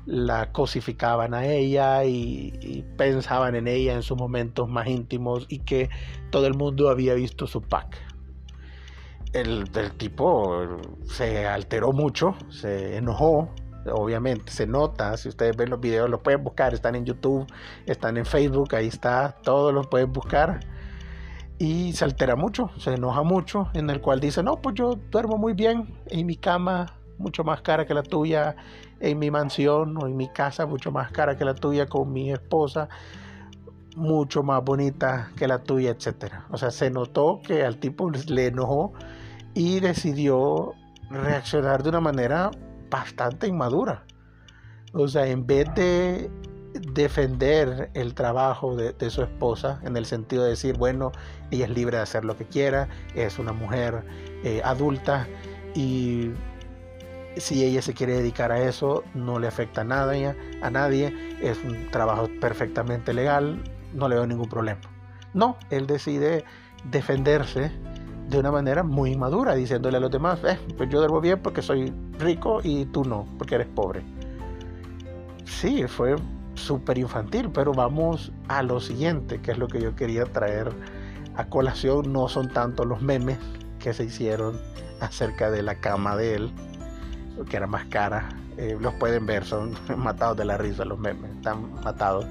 la 0.04 0.50
cosificaban 0.50 1.32
a 1.32 1.46
ella 1.46 2.04
y, 2.04 2.84
pensaban 2.96 3.54
en 3.54 3.68
ella 3.68 3.94
en 3.94 4.02
sus 4.02 4.18
momentos 4.18 4.68
más 4.68 4.88
íntimos 4.88 5.46
y 5.48 5.60
que 5.60 5.90
todo 6.30 6.46
el 6.46 6.54
mundo 6.54 6.90
había 6.90 7.14
visto 7.14 7.46
su 7.46 7.62
pack. 7.62 7.96
El, 9.32 9.70
el 9.74 9.92
tipo 9.92 10.66
se 11.04 11.46
alteró 11.46 11.92
mucho, 11.92 12.34
se 12.50 12.96
enojó, 12.96 13.48
obviamente 13.90 14.52
se 14.52 14.66
nota, 14.66 15.16
si 15.16 15.28
ustedes 15.28 15.56
ven 15.56 15.70
los 15.70 15.80
videos 15.80 16.10
los 16.10 16.20
pueden 16.20 16.44
buscar, 16.44 16.74
están 16.74 16.96
en 16.96 17.04
YouTube, 17.06 17.46
están 17.86 18.16
en 18.16 18.26
Facebook, 18.26 18.74
ahí 18.74 18.88
está, 18.88 19.36
todos 19.42 19.72
los 19.72 19.86
pueden 19.86 20.12
buscar. 20.12 20.60
Y 21.62 21.92
se 21.92 22.04
altera 22.04 22.34
mucho, 22.34 22.70
se 22.76 22.94
enoja 22.94 23.22
mucho, 23.22 23.68
en 23.74 23.88
el 23.88 24.00
cual 24.00 24.18
dice, 24.18 24.42
no, 24.42 24.56
pues 24.56 24.74
yo 24.74 24.96
duermo 25.12 25.38
muy 25.38 25.52
bien 25.52 25.94
en 26.06 26.26
mi 26.26 26.34
cama, 26.34 26.94
mucho 27.18 27.44
más 27.44 27.60
cara 27.60 27.86
que 27.86 27.94
la 27.94 28.02
tuya, 28.02 28.56
en 28.98 29.20
mi 29.20 29.30
mansión 29.30 29.96
o 29.96 30.08
en 30.08 30.16
mi 30.16 30.28
casa, 30.28 30.66
mucho 30.66 30.90
más 30.90 31.12
cara 31.12 31.36
que 31.36 31.44
la 31.44 31.54
tuya 31.54 31.86
con 31.86 32.12
mi 32.12 32.32
esposa, 32.32 32.88
mucho 33.94 34.42
más 34.42 34.64
bonita 34.64 35.30
que 35.36 35.46
la 35.46 35.62
tuya, 35.62 35.90
etcétera. 35.90 36.46
O 36.50 36.58
sea, 36.58 36.72
se 36.72 36.90
notó 36.90 37.40
que 37.46 37.64
al 37.64 37.76
tipo 37.76 38.10
le 38.10 38.48
enojó 38.48 38.92
y 39.54 39.78
decidió 39.78 40.72
reaccionar 41.10 41.84
de 41.84 41.90
una 41.90 42.00
manera 42.00 42.50
bastante 42.90 43.46
inmadura. 43.46 44.04
O 44.94 45.06
sea, 45.06 45.28
en 45.28 45.46
vez 45.46 45.72
de 45.76 46.28
defender 46.74 47.90
el 47.94 48.14
trabajo 48.14 48.76
de, 48.76 49.10
su 49.10 49.22
esposa 49.22 49.80
en 49.84 49.96
el 49.96 50.06
sentido 50.06 50.44
de 50.44 50.50
decir, 50.50 50.76
bueno, 50.76 51.12
ella 51.50 51.66
es 51.66 51.70
libre 51.70 51.96
de 51.96 52.02
hacer 52.02 52.24
lo 52.24 52.36
que 52.36 52.44
quiera, 52.44 52.88
es 53.14 53.38
una 53.38 53.52
mujer 53.52 54.04
eh, 54.44 54.62
adulta 54.64 55.26
y 55.74 56.30
si 57.36 57.64
ella 57.64 57.82
se 57.82 57.94
quiere 57.94 58.14
dedicar 58.14 58.52
a 58.52 58.60
eso, 58.62 59.04
no 59.14 59.38
le 59.38 59.46
afecta 59.46 59.82
a 59.82 59.84
nadie, 59.84 60.34
a 60.60 60.70
nadie, 60.70 61.14
es 61.40 61.62
un 61.64 61.90
trabajo 61.90 62.28
perfectamente 62.40 63.12
legal, 63.14 63.62
no 63.94 64.08
le 64.08 64.16
veo 64.16 64.26
ningún 64.26 64.48
problema. 64.48 64.80
No, 65.34 65.56
él 65.70 65.86
decide 65.86 66.44
defenderse 66.90 67.70
de 68.28 68.38
una 68.38 68.50
manera 68.50 68.82
muy 68.82 69.16
madura, 69.16 69.54
diciéndole 69.54 69.96
a 69.96 70.00
los 70.00 70.10
demás, 70.10 70.40
eh, 70.44 70.58
pues 70.76 70.88
yo 70.90 70.98
duermo 70.98 71.20
bien 71.20 71.40
porque 71.42 71.62
soy 71.62 71.92
rico 72.18 72.60
y 72.62 72.86
tú 72.86 73.04
no, 73.04 73.26
porque 73.38 73.56
eres 73.56 73.68
pobre. 73.68 74.02
Sí, 75.44 75.84
fue 75.86 76.16
súper 76.54 76.98
infantil, 76.98 77.50
pero 77.52 77.72
vamos 77.72 78.32
a 78.48 78.62
lo 78.62 78.80
siguiente, 78.80 79.40
que 79.40 79.52
es 79.52 79.58
lo 79.58 79.68
que 79.68 79.80
yo 79.80 79.94
quería 79.96 80.24
traer 80.24 80.72
a 81.36 81.46
colación, 81.46 82.12
no 82.12 82.28
son 82.28 82.48
tanto 82.48 82.84
los 82.84 83.00
memes 83.02 83.38
que 83.78 83.92
se 83.92 84.04
hicieron 84.04 84.60
acerca 85.00 85.50
de 85.50 85.62
la 85.62 85.76
cama 85.76 86.16
de 86.16 86.34
él, 86.34 86.52
que 87.48 87.56
era 87.56 87.66
más 87.66 87.86
cara. 87.86 88.28
Eh, 88.58 88.76
los 88.78 88.94
pueden 88.94 89.26
ver, 89.26 89.44
son 89.44 89.74
matados 89.96 90.36
de 90.36 90.44
la 90.44 90.58
risa 90.58 90.84
los 90.84 90.98
memes, 90.98 91.30
están 91.32 91.74
matados. 91.82 92.26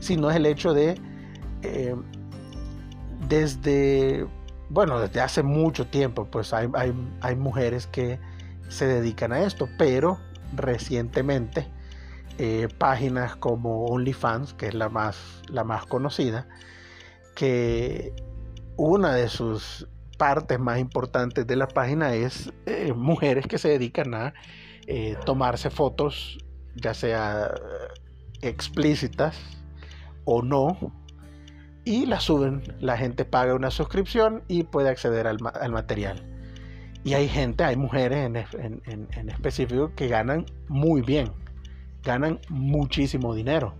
Sino 0.00 0.30
es 0.30 0.36
el 0.36 0.46
hecho 0.46 0.74
de, 0.74 1.00
eh, 1.62 1.94
desde, 3.28 4.26
bueno, 4.68 4.98
desde 4.98 5.20
hace 5.20 5.42
mucho 5.42 5.86
tiempo, 5.86 6.26
pues 6.26 6.52
hay, 6.52 6.68
hay, 6.74 6.92
hay 7.20 7.36
mujeres 7.36 7.86
que 7.86 8.18
se 8.68 8.86
dedican 8.86 9.32
a 9.32 9.40
esto, 9.40 9.68
pero 9.78 10.18
recientemente 10.56 11.68
eh, 12.42 12.68
páginas 12.78 13.36
como 13.36 13.84
OnlyFans, 13.84 14.54
que 14.54 14.68
es 14.68 14.74
la 14.74 14.88
más, 14.88 15.42
la 15.50 15.62
más 15.62 15.84
conocida, 15.84 16.48
que 17.34 18.14
una 18.78 19.14
de 19.14 19.28
sus 19.28 19.86
partes 20.16 20.58
más 20.58 20.78
importantes 20.78 21.46
de 21.46 21.56
la 21.56 21.68
página 21.68 22.14
es 22.14 22.50
eh, 22.64 22.94
mujeres 22.94 23.46
que 23.46 23.58
se 23.58 23.68
dedican 23.68 24.14
a 24.14 24.32
eh, 24.86 25.18
tomarse 25.26 25.68
fotos, 25.68 26.38
ya 26.76 26.94
sea 26.94 27.52
explícitas 28.40 29.38
o 30.24 30.40
no, 30.40 30.94
y 31.84 32.06
las 32.06 32.22
suben. 32.22 32.62
La 32.80 32.96
gente 32.96 33.26
paga 33.26 33.54
una 33.54 33.70
suscripción 33.70 34.44
y 34.48 34.62
puede 34.62 34.88
acceder 34.88 35.26
al, 35.26 35.40
material. 35.42 36.24
Y 37.04 37.12
hay 37.12 37.28
gente, 37.28 37.64
hay 37.64 37.76
mujeres 37.76 38.24
en, 38.54 38.78
en 38.86 39.28
específico 39.28 39.92
que 39.94 40.08
ganan 40.08 40.46
muy 40.68 41.02
bien, 41.02 41.32
ganan 42.02 42.40
muchísimo 42.48 43.34
dinero. 43.34 43.74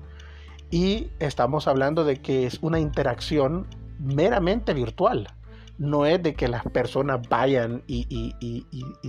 Y 0.70 1.10
estamos 1.18 1.66
hablando 1.66 2.04
de 2.04 2.16
que 2.16 2.46
es 2.46 2.58
una 2.62 2.78
interacción 2.78 3.66
meramente 3.98 4.72
virtual. 4.74 5.28
No 5.78 6.04
es 6.04 6.22
de 6.22 6.34
que 6.34 6.46
las 6.46 6.62
personas 6.64 7.26
vayan 7.28 7.82
y, 7.86 8.34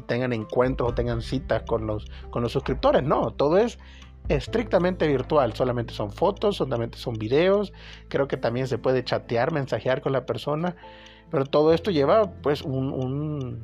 tengan 0.07 0.34
encuentros 0.34 0.91
o 0.91 0.95
tengan 0.95 1.22
citas 1.22 1.64
con 1.64 1.86
los, 1.86 2.05
con 2.30 2.41
los 2.43 2.53
suscriptores. 2.53 3.03
No, 3.03 3.32
todo 3.32 3.57
es 3.57 3.78
estrictamente 4.30 5.07
virtual. 5.07 5.53
Solamente 5.53 5.93
son 5.93 6.12
fotos, 6.12 6.57
solamente 6.57 6.97
son 6.97 7.16
videos. 7.16 7.74
Creo 8.07 8.28
que 8.28 8.38
también 8.38 8.68
se 8.68 8.78
puede 8.78 9.03
chatear, 9.03 9.51
mensajear 9.51 10.01
con 10.01 10.14
la 10.14 10.26
persona. 10.26 10.76
Pero 11.30 11.45
todo 11.45 11.74
esto 11.74 11.91
lleva 11.91 12.32
pues 12.41 12.62
un, 12.62 13.62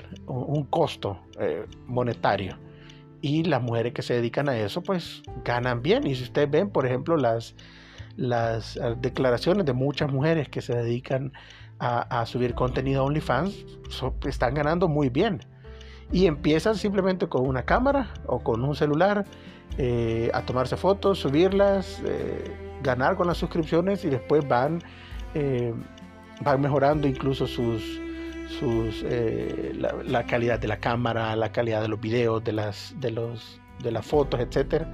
costo 0.70 1.20
eh, 1.40 1.66
monetario. 1.86 2.58
Y 3.22 3.44
las 3.44 3.62
mujeres 3.62 3.94
que 3.94 4.02
se 4.02 4.14
dedican 4.16 4.50
a 4.50 4.58
eso 4.58 4.82
pues 4.82 5.24
ganan 5.44 5.82
bien. 5.82 6.06
Y 6.06 6.16
si 6.16 6.24
ustedes 6.24 6.50
ven, 6.50 6.70
por 6.70 6.86
ejemplo, 6.86 7.18
las, 7.18 7.56
las 8.16 8.78
eh, 8.78 8.96
declaraciones 9.00 9.66
de 9.66 9.74
muchas 9.74 10.12
mujeres 10.12 10.50
que 10.50 10.62
se 10.62 10.76
dedican 10.76 11.34
a, 11.80 12.26
subir 12.26 12.56
contenido 12.56 13.02
a 13.02 13.06
OnlyFans 13.06 13.54
están 14.26 14.56
ganando 14.56 14.88
muy 14.88 15.10
bien. 15.10 15.42
Y 16.12 16.26
empiezan 16.26 16.76
simplemente 16.76 17.28
con 17.28 17.48
una 17.48 17.64
cámara 17.64 18.14
o 18.26 18.40
con 18.40 18.64
un 18.64 18.76
celular 18.76 19.26
eh, 19.78 20.32
a 20.34 20.42
tomarse 20.42 20.76
fotos, 20.76 21.20
subirlas, 21.20 22.02
eh, 22.04 22.52
ganar 22.82 23.16
con 23.16 23.28
las 23.28 23.38
suscripciones 23.38 24.04
y 24.06 24.10
después 24.10 24.48
van, 24.48 24.82
van 26.42 26.62
mejorando 26.62 27.08
incluso 27.08 27.46
sus, 27.46 28.02
sus 28.60 29.04
la, 29.04 30.26
calidad 30.26 30.60
de 30.60 30.68
la 30.68 30.78
cámara, 30.78 31.36
la 31.36 31.52
calidad 31.52 31.82
de 31.82 31.88
los 31.88 32.00
videos, 32.00 32.44
de 32.44 32.54
las, 32.54 32.96
de 33.00 33.12
los, 33.12 33.60
de 33.84 33.92
las 33.92 34.06
fotos, 34.06 34.40
etc. 34.40 34.86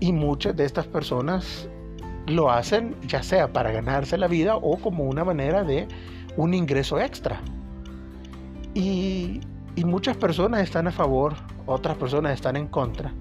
Y 0.00 0.12
muchas 0.12 0.56
de 0.56 0.64
estas 0.64 0.86
personas 0.86 1.68
lo 2.26 2.50
hacen 2.50 2.96
ya 3.06 3.22
sea 3.22 3.52
para 3.52 3.70
ganarse 3.70 4.16
la 4.16 4.28
vida 4.28 4.56
o 4.56 4.76
como 4.78 5.04
una 5.04 5.24
manera 5.24 5.62
de 5.64 5.88
un 6.36 6.54
ingreso 6.54 7.00
extra. 7.00 7.40
Y, 8.74 9.40
muchas 9.76 10.16
personas 10.16 10.62
están 10.62 10.86
a 10.86 10.92
favor, 10.92 11.34
otras 11.66 11.96
personas 11.96 12.34
están 12.34 12.56
en 12.56 12.66
contra. 12.68 13.12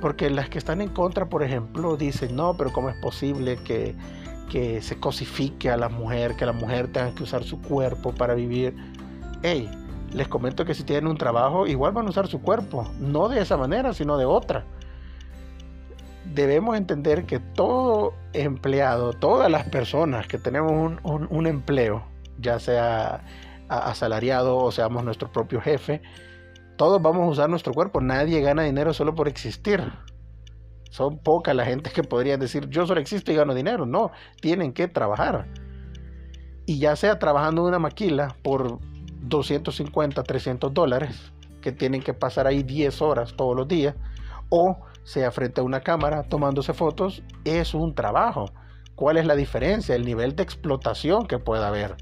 Porque 0.00 0.28
las 0.30 0.48
que 0.48 0.58
están 0.58 0.80
en 0.80 0.90
contra, 0.90 1.28
por 1.28 1.42
ejemplo, 1.42 1.96
dicen, 1.96 2.36
no, 2.36 2.54
pero 2.56 2.72
¿cómo 2.72 2.90
es 2.90 2.96
posible 2.96 3.56
que, 3.56 3.94
que 4.50 4.82
se 4.82 4.98
cosifique 4.98 5.70
a 5.70 5.76
la 5.76 5.88
mujer, 5.88 6.36
que 6.36 6.46
la 6.46 6.52
mujer 6.52 6.92
tenga 6.92 7.14
que 7.14 7.22
usar 7.22 7.44
su 7.44 7.60
cuerpo 7.60 8.12
para 8.12 8.34
vivir? 8.34 8.74
Hey, 9.42 9.68
les 10.12 10.28
comento 10.28 10.64
que 10.64 10.74
si 10.74 10.84
tienen 10.84 11.06
un 11.06 11.16
trabajo, 11.16 11.66
igual 11.66 11.92
van 11.92 12.06
a 12.06 12.10
usar 12.10 12.26
su 12.26 12.40
cuerpo, 12.40 12.90
no 13.00 13.28
de 13.28 13.40
esa 13.40 13.56
manera, 13.56 13.92
sino 13.92 14.16
de 14.16 14.24
otra 14.24 14.64
debemos 16.34 16.76
entender 16.76 17.24
que 17.24 17.38
todo 17.38 18.14
empleado, 18.32 19.12
todas 19.12 19.50
las 19.50 19.64
personas 19.68 20.26
que 20.26 20.38
tenemos 20.38 20.98
un, 21.02 21.46
empleo, 21.46 22.04
ya 22.38 22.58
sea 22.58 23.24
asalariado 23.68 24.56
o 24.56 24.72
seamos 24.72 25.04
nuestro 25.04 25.30
propio 25.30 25.60
jefe, 25.60 26.02
todos 26.76 27.00
vamos 27.00 27.22
a 27.22 27.30
usar 27.30 27.50
nuestro 27.50 27.72
cuerpo. 27.72 28.00
Nadie 28.00 28.40
gana 28.40 28.64
dinero 28.64 28.92
solo 28.92 29.14
por 29.14 29.28
existir. 29.28 29.92
Son 30.96 31.18
pocas 31.18 31.54
la 31.54 31.66
gente 31.66 31.90
que 31.90 32.02
podrían 32.02 32.40
decir 32.40 32.70
yo 32.70 32.86
solo 32.86 33.02
existo 33.02 33.30
y 33.30 33.34
gano 33.34 33.52
dinero. 33.52 33.84
No, 33.84 34.12
tienen 34.40 34.72
que 34.72 34.88
trabajar. 34.88 35.46
Y 36.64 36.78
ya 36.78 36.96
sea 36.96 37.18
trabajando 37.18 37.60
en 37.60 37.68
una 37.68 37.78
maquila 37.78 38.34
por 38.42 38.78
250, 39.20 40.22
300 40.22 40.72
dólares, 40.72 41.34
que 41.60 41.70
tienen 41.70 42.00
que 42.00 42.14
pasar 42.14 42.46
ahí 42.46 42.62
10 42.62 43.02
horas 43.02 43.34
todos 43.36 43.54
los 43.54 43.68
días, 43.68 43.94
o 44.48 44.78
sea 45.02 45.30
frente 45.32 45.60
a 45.60 45.64
una 45.64 45.80
cámara 45.80 46.22
tomándose 46.22 46.72
fotos, 46.72 47.22
es 47.44 47.74
un 47.74 47.94
trabajo. 47.94 48.46
¿Cuál 48.94 49.18
es 49.18 49.26
la 49.26 49.36
diferencia? 49.36 49.94
El 49.96 50.06
nivel 50.06 50.34
de 50.34 50.44
explotación 50.44 51.26
que 51.26 51.38
pueda 51.38 51.68
haber. 51.68 51.96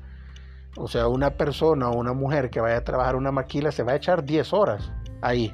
O 0.77 0.87
sea, 0.87 1.09
una 1.09 1.31
persona 1.31 1.91
o 1.91 1.97
una 1.97 2.13
mujer 2.13 2.49
que 2.49 2.61
vaya 2.61 2.77
a 2.77 2.85
trabajar 2.85 3.17
una 3.17 3.33
maquila 3.33 3.73
se 3.73 3.83
va 3.83 3.91
a 3.91 3.97
echar 3.97 4.25
10 4.25 4.53
horas 4.53 4.93
ahí, 5.21 5.53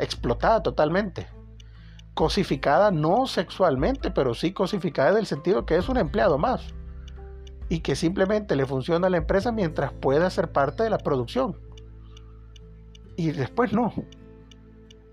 explotada 0.00 0.60
totalmente. 0.60 1.33
Cosificada 2.14 2.90
no 2.90 3.26
sexualmente, 3.26 4.10
pero 4.10 4.34
sí 4.34 4.52
cosificada 4.52 5.10
en 5.10 5.18
el 5.18 5.26
sentido 5.26 5.66
que 5.66 5.76
es 5.76 5.88
un 5.88 5.96
empleado 5.96 6.38
más. 6.38 6.62
Y 7.68 7.80
que 7.80 7.96
simplemente 7.96 8.56
le 8.56 8.66
funciona 8.66 9.08
a 9.08 9.10
la 9.10 9.16
empresa 9.16 9.50
mientras 9.50 9.92
pueda 9.92 10.30
ser 10.30 10.52
parte 10.52 10.84
de 10.84 10.90
la 10.90 10.98
producción. 10.98 11.56
Y 13.16 13.32
después 13.32 13.72
no. 13.72 13.92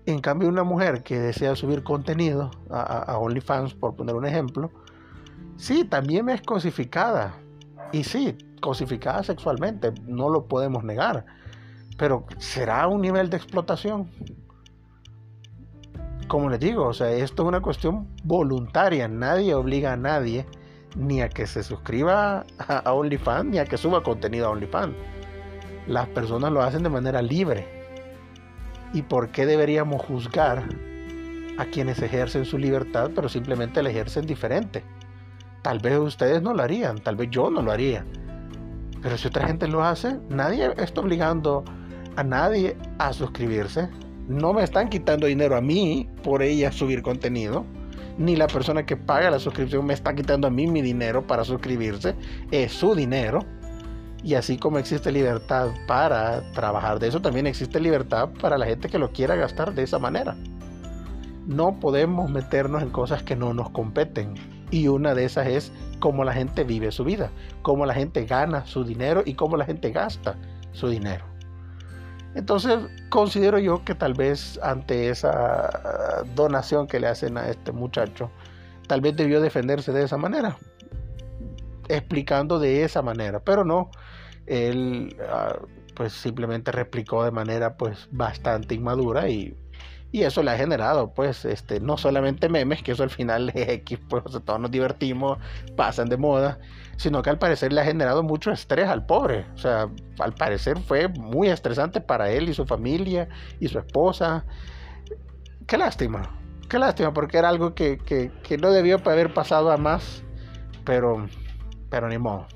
En 0.06 0.20
cambio, 0.20 0.48
una 0.48 0.64
mujer 0.64 1.02
que 1.02 1.18
desea 1.18 1.54
subir 1.54 1.84
contenido 1.84 2.50
a, 2.70 3.16
OnlyFans, 3.18 3.74
por 3.74 3.94
poner 3.94 4.16
un 4.16 4.26
ejemplo, 4.26 4.70
sí, 5.56 5.84
también 5.84 6.28
es 6.28 6.42
cosificada. 6.42 7.34
Y 7.92 8.04
sí, 8.04 8.36
cosificada 8.60 9.22
sexualmente, 9.22 9.92
no 10.06 10.28
lo 10.28 10.46
podemos 10.46 10.82
negar. 10.82 11.24
Pero 11.98 12.26
¿será 12.38 12.88
un 12.88 13.00
nivel 13.00 13.30
de 13.30 13.36
explotación? 13.36 14.08
Como 16.32 16.48
les 16.48 16.60
digo, 16.60 16.86
o 16.86 16.94
sea, 16.94 17.10
esto 17.10 17.42
es 17.42 17.48
una 17.48 17.60
cuestión 17.60 18.08
voluntaria. 18.24 19.06
Nadie 19.06 19.52
obliga 19.54 19.92
a 19.92 19.98
nadie 19.98 20.46
ni 20.96 21.20
a 21.20 21.28
que 21.28 21.46
se 21.46 21.62
suscriba 21.62 22.46
a 22.56 22.90
OnlyFans 22.90 23.50
ni 23.50 23.58
a 23.58 23.66
que 23.66 23.76
suba 23.76 24.02
contenido 24.02 24.46
a 24.46 24.50
OnlyFans. 24.52 24.94
Las 25.86 26.08
personas 26.08 26.50
lo 26.50 26.62
hacen 26.62 26.84
de 26.84 26.88
manera 26.88 27.20
libre 27.20 27.66
¿Y 28.94 29.02
por 29.02 29.28
qué 29.28 29.44
deberíamos 29.44 30.00
juzgar 30.00 30.64
a 31.58 31.66
quienes 31.66 32.00
ejercen 32.00 32.46
su 32.46 32.56
libertad, 32.56 33.10
pero 33.14 33.28
simplemente 33.28 33.82
la 33.82 33.90
ejercen 33.90 34.24
diferente? 34.24 34.84
Tal 35.60 35.80
vez 35.80 35.98
ustedes 35.98 36.40
no 36.40 36.54
lo 36.54 36.62
harían, 36.62 36.98
tal 36.98 37.16
vez 37.16 37.28
yo 37.30 37.50
no 37.50 37.60
lo 37.60 37.72
haría. 37.72 38.06
Pero 39.02 39.18
si 39.18 39.28
otra 39.28 39.46
gente 39.46 39.68
lo 39.68 39.84
hace, 39.84 40.18
nadie 40.30 40.72
está 40.78 41.02
obligando 41.02 41.62
a 42.16 42.24
nadie 42.24 42.74
a 42.98 43.12
suscribirse. 43.12 43.90
No 44.32 44.54
me 44.54 44.62
están 44.62 44.88
quitando 44.88 45.26
dinero 45.26 45.56
a 45.56 45.60
mí 45.60 46.08
por 46.22 46.42
ella 46.42 46.72
subir 46.72 47.02
contenido. 47.02 47.66
Ni 48.16 48.34
la 48.34 48.46
persona 48.46 48.86
que 48.86 48.96
paga 48.96 49.30
la 49.30 49.38
suscripción 49.38 49.84
me 49.84 49.92
está 49.92 50.14
quitando 50.14 50.46
a 50.46 50.50
mí 50.50 50.66
mi 50.66 50.80
dinero 50.80 51.26
para 51.26 51.44
suscribirse. 51.44 52.14
Es 52.50 52.72
su 52.72 52.94
dinero. 52.94 53.40
Y 54.24 54.34
así 54.34 54.56
como 54.56 54.78
existe 54.78 55.12
libertad 55.12 55.68
para 55.86 56.50
trabajar 56.52 56.98
de 56.98 57.08
eso, 57.08 57.20
también 57.20 57.46
existe 57.46 57.78
libertad 57.78 58.30
para 58.40 58.56
la 58.56 58.64
gente 58.64 58.88
que 58.88 58.98
lo 58.98 59.12
quiera 59.12 59.36
gastar 59.36 59.74
de 59.74 59.82
esa 59.82 59.98
manera. 59.98 60.34
No 61.46 61.78
podemos 61.78 62.30
meternos 62.30 62.82
en 62.82 62.88
cosas 62.88 63.22
que 63.22 63.36
no 63.36 63.52
nos 63.52 63.68
competen. 63.68 64.32
Y 64.70 64.88
una 64.88 65.14
de 65.14 65.26
esas 65.26 65.46
es 65.46 65.72
cómo 66.00 66.24
la 66.24 66.32
gente 66.32 66.64
vive 66.64 66.90
su 66.90 67.04
vida, 67.04 67.30
cómo 67.60 67.84
la 67.84 67.92
gente 67.92 68.24
gana 68.24 68.64
su 68.64 68.82
dinero 68.82 69.22
y 69.26 69.34
cómo 69.34 69.58
la 69.58 69.66
gente 69.66 69.90
gasta 69.90 70.36
su 70.72 70.88
dinero. 70.88 71.31
Entonces 72.34 72.78
considero 73.10 73.58
yo 73.58 73.84
que 73.84 73.94
tal 73.94 74.14
vez 74.14 74.58
ante 74.62 75.10
esa 75.10 76.24
donación 76.34 76.86
que 76.86 76.98
le 76.98 77.08
hacen 77.08 77.36
a 77.36 77.48
este 77.48 77.72
muchacho, 77.72 78.30
tal 78.86 79.00
vez 79.00 79.16
debió 79.16 79.40
defenderse 79.40 79.92
de 79.92 80.04
esa 80.04 80.16
manera, 80.16 80.56
explicando 81.88 82.58
de 82.58 82.84
esa 82.84 83.02
manera, 83.02 83.40
pero 83.40 83.64
no, 83.64 83.90
él 84.46 85.16
ah, 85.28 85.58
pues 85.94 86.12
simplemente 86.12 86.72
replicó 86.72 87.24
de 87.24 87.30
manera 87.30 87.76
pues 87.76 88.08
bastante 88.10 88.74
inmadura 88.74 89.28
y, 89.28 89.56
eso 90.12 90.42
le 90.42 90.50
ha 90.50 90.58
generado 90.58 91.14
pues 91.14 91.46
este 91.46 91.80
no 91.80 91.96
solamente 91.96 92.50
memes 92.50 92.82
que 92.82 92.92
eso 92.92 93.02
al 93.02 93.08
final 93.08 93.50
es 93.54 93.66
X 93.66 93.98
pues 94.10 94.24
todos 94.44 94.60
nos 94.60 94.70
divertimos 94.70 95.38
pasan 95.74 96.10
de 96.10 96.18
moda 96.18 96.58
sino 97.02 97.22
que 97.22 97.30
al 97.30 97.38
parecer 97.38 97.72
le 97.72 97.80
ha 97.80 97.84
generado 97.84 98.22
mucho 98.22 98.50
estrés 98.50 98.88
al 98.88 99.04
pobre 99.06 99.46
o 99.54 99.58
sea 99.58 99.88
al 100.18 100.34
parecer 100.34 100.78
fue 100.78 101.08
muy 101.08 101.48
estresante 101.48 102.00
para 102.00 102.30
él 102.30 102.48
y 102.48 102.54
su 102.54 102.64
familia 102.64 103.28
y 103.60 103.68
su 103.68 103.78
esposa 103.78 104.44
qué 105.66 105.78
lástima, 105.78 106.30
qué 106.68 106.78
lástima, 106.78 107.12
porque 107.12 107.38
era 107.38 107.48
algo 107.48 107.74
que, 107.74 107.98
que, 107.98 108.58
no 108.58 108.70
debió 108.70 108.96
haber 108.96 109.32
pasado 109.32 109.70
a 109.70 109.76
más, 109.76 110.22
pero, 110.84 111.26
pero 111.88 112.08
ni 112.08 112.18
modo. 112.18 112.46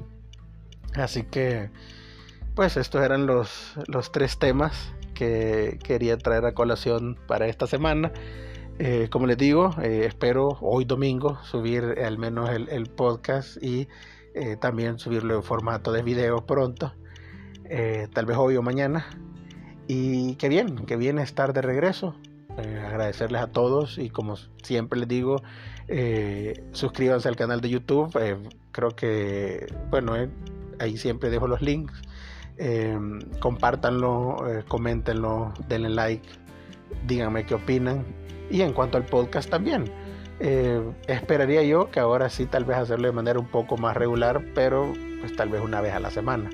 Así 0.95 1.25
que, 1.25 1.71
pues 2.55 2.77
estos 2.77 3.03
eran 3.03 3.27
los, 3.27 3.75
los 3.87 4.13
tres 4.13 4.39
temas 4.39 4.93
que 5.15 5.79
quería 5.83 6.19
traer 6.19 6.45
a 6.45 6.53
colación 6.53 7.19
para 7.27 7.47
esta 7.47 7.67
semana. 7.67 8.13
Eh, 8.79 9.09
como 9.11 9.27
les 9.27 9.39
digo, 9.39 9.75
eh, 9.83 10.05
espero 10.07 10.59
hoy 10.61 10.85
domingo 10.85 11.39
subir 11.43 11.97
al 12.05 12.19
menos 12.19 12.51
el, 12.51 12.87
podcast 12.91 13.57
y 13.63 13.89
eh, 14.37 14.57
también 14.57 14.99
subirlo 14.99 15.35
en 15.35 15.43
formato 15.43 15.91
de 15.93 16.03
video 16.03 16.45
pronto, 16.45 16.93
tal 18.13 18.27
vez 18.27 18.37
hoy 18.37 18.57
o 18.57 18.63
mañana. 18.63 19.07
Y 19.89 20.37
qué 20.37 20.49
bien, 20.49 20.85
qué 20.87 20.97
bien 20.97 21.19
estar 21.19 21.53
de 21.53 21.63
regreso. 21.63 22.15
agradecerles 22.57 23.41
a 23.43 23.47
todos 23.49 23.99
y 23.99 24.11
como 24.11 24.37
siempre 24.63 25.01
les 25.01 25.09
digo, 25.09 25.43
suscríbanse 26.73 27.29
al 27.29 27.37
canal 27.37 27.61
de 27.61 27.71
YouTube. 27.71 28.13
creo 28.73 28.91
que, 28.91 29.73
bueno, 29.91 30.15
ahí 30.79 30.97
siempre 30.97 31.31
dejo 31.31 31.49
los 31.49 31.63
links. 31.63 31.95
compártanlo, 33.41 34.37
coméntenlo, 34.69 35.55
denle 35.69 35.91
like, 35.91 36.29
díganme 37.07 37.47
qué 37.47 37.55
opinan 37.55 38.05
y 38.51 38.61
en 38.61 38.73
cuanto 38.73 38.97
al 38.97 39.05
podcast 39.05 39.51
también. 39.51 39.85
Eh, 40.39 40.83
esperaría 41.07 41.63
yo 41.63 41.91
que 41.91 41.99
ahora 41.99 42.29
sí 42.29 42.47
tal 42.47 42.65
vez 42.65 42.77
hacerlo 42.77 43.07
de 43.07 43.13
manera 43.13 43.39
un 43.39 43.47
poco 43.47 43.77
más 43.77 43.97
regular, 43.97 44.45
pero 44.55 44.93
pues 45.21 45.35
tal 45.35 45.49
vez 45.49 45.63
una 45.63 45.81
vez 45.81 45.95
a 45.95 46.01
la 46.01 46.11
semana. 46.11 46.51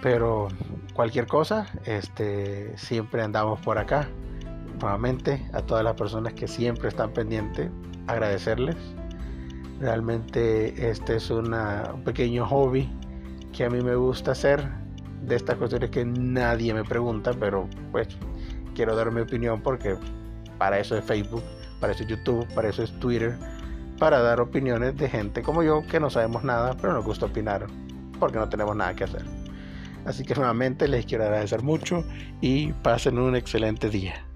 Pero 0.00 0.48
cualquier 0.94 1.26
cosa, 1.26 1.66
este, 1.84 2.76
siempre 2.76 3.22
andamos 3.22 3.60
por 3.60 3.78
acá. 3.78 4.08
Nuevamente 4.80 5.44
a 5.52 5.62
todas 5.62 5.82
las 5.82 5.94
personas 5.94 6.34
que 6.34 6.46
siempre 6.46 6.88
están 6.88 7.12
pendientes, 7.12 7.68
agradecerles. 8.06 8.76
Realmente 9.80 10.90
este 10.90 11.16
es 11.16 11.30
un 11.30 11.54
pequeño 12.04 12.46
hobby 12.46 12.88
que 13.52 13.64
a 13.64 13.70
mí 13.70 13.82
me 13.82 13.96
gusta 13.96 14.32
hacer 14.32 14.68
de 15.22 15.34
estas 15.36 15.56
cuestiones 15.56 15.90
que 15.90 16.04
nadie 16.04 16.72
me 16.74 16.84
pregunta, 16.84 17.32
pero 17.38 17.68
pues 17.90 18.08
quiero 18.74 18.94
dar 18.94 19.10
mi 19.10 19.20
opinión 19.20 19.60
porque 19.60 19.96
para 20.58 20.78
eso 20.78 20.96
es 20.96 21.04
Facebook, 21.04 21.42
para 21.80 21.92
eso 21.92 22.02
es 22.02 22.08
YouTube, 22.08 22.46
para 22.54 22.68
eso 22.68 22.82
es 22.82 22.92
Twitter, 22.98 23.36
para 23.98 24.20
dar 24.20 24.40
opiniones 24.40 24.96
de 24.96 25.08
gente 25.08 25.42
como 25.42 25.62
yo 25.62 25.86
que 25.86 26.00
no 26.00 26.10
sabemos 26.10 26.44
nada, 26.44 26.76
pero 26.80 26.92
nos 26.92 27.04
gusta 27.04 27.26
opinar 27.26 27.66
porque 28.18 28.38
no 28.38 28.48
tenemos 28.48 28.76
nada 28.76 28.94
que 28.94 29.04
hacer. 29.04 29.24
Así 30.04 30.24
que 30.24 30.34
nuevamente 30.34 30.88
les 30.88 31.06
quiero 31.06 31.24
agradecer 31.24 31.62
mucho 31.62 32.04
y 32.40 32.72
pasen 32.72 33.18
un 33.18 33.36
excelente 33.36 33.90
día. 33.90 34.27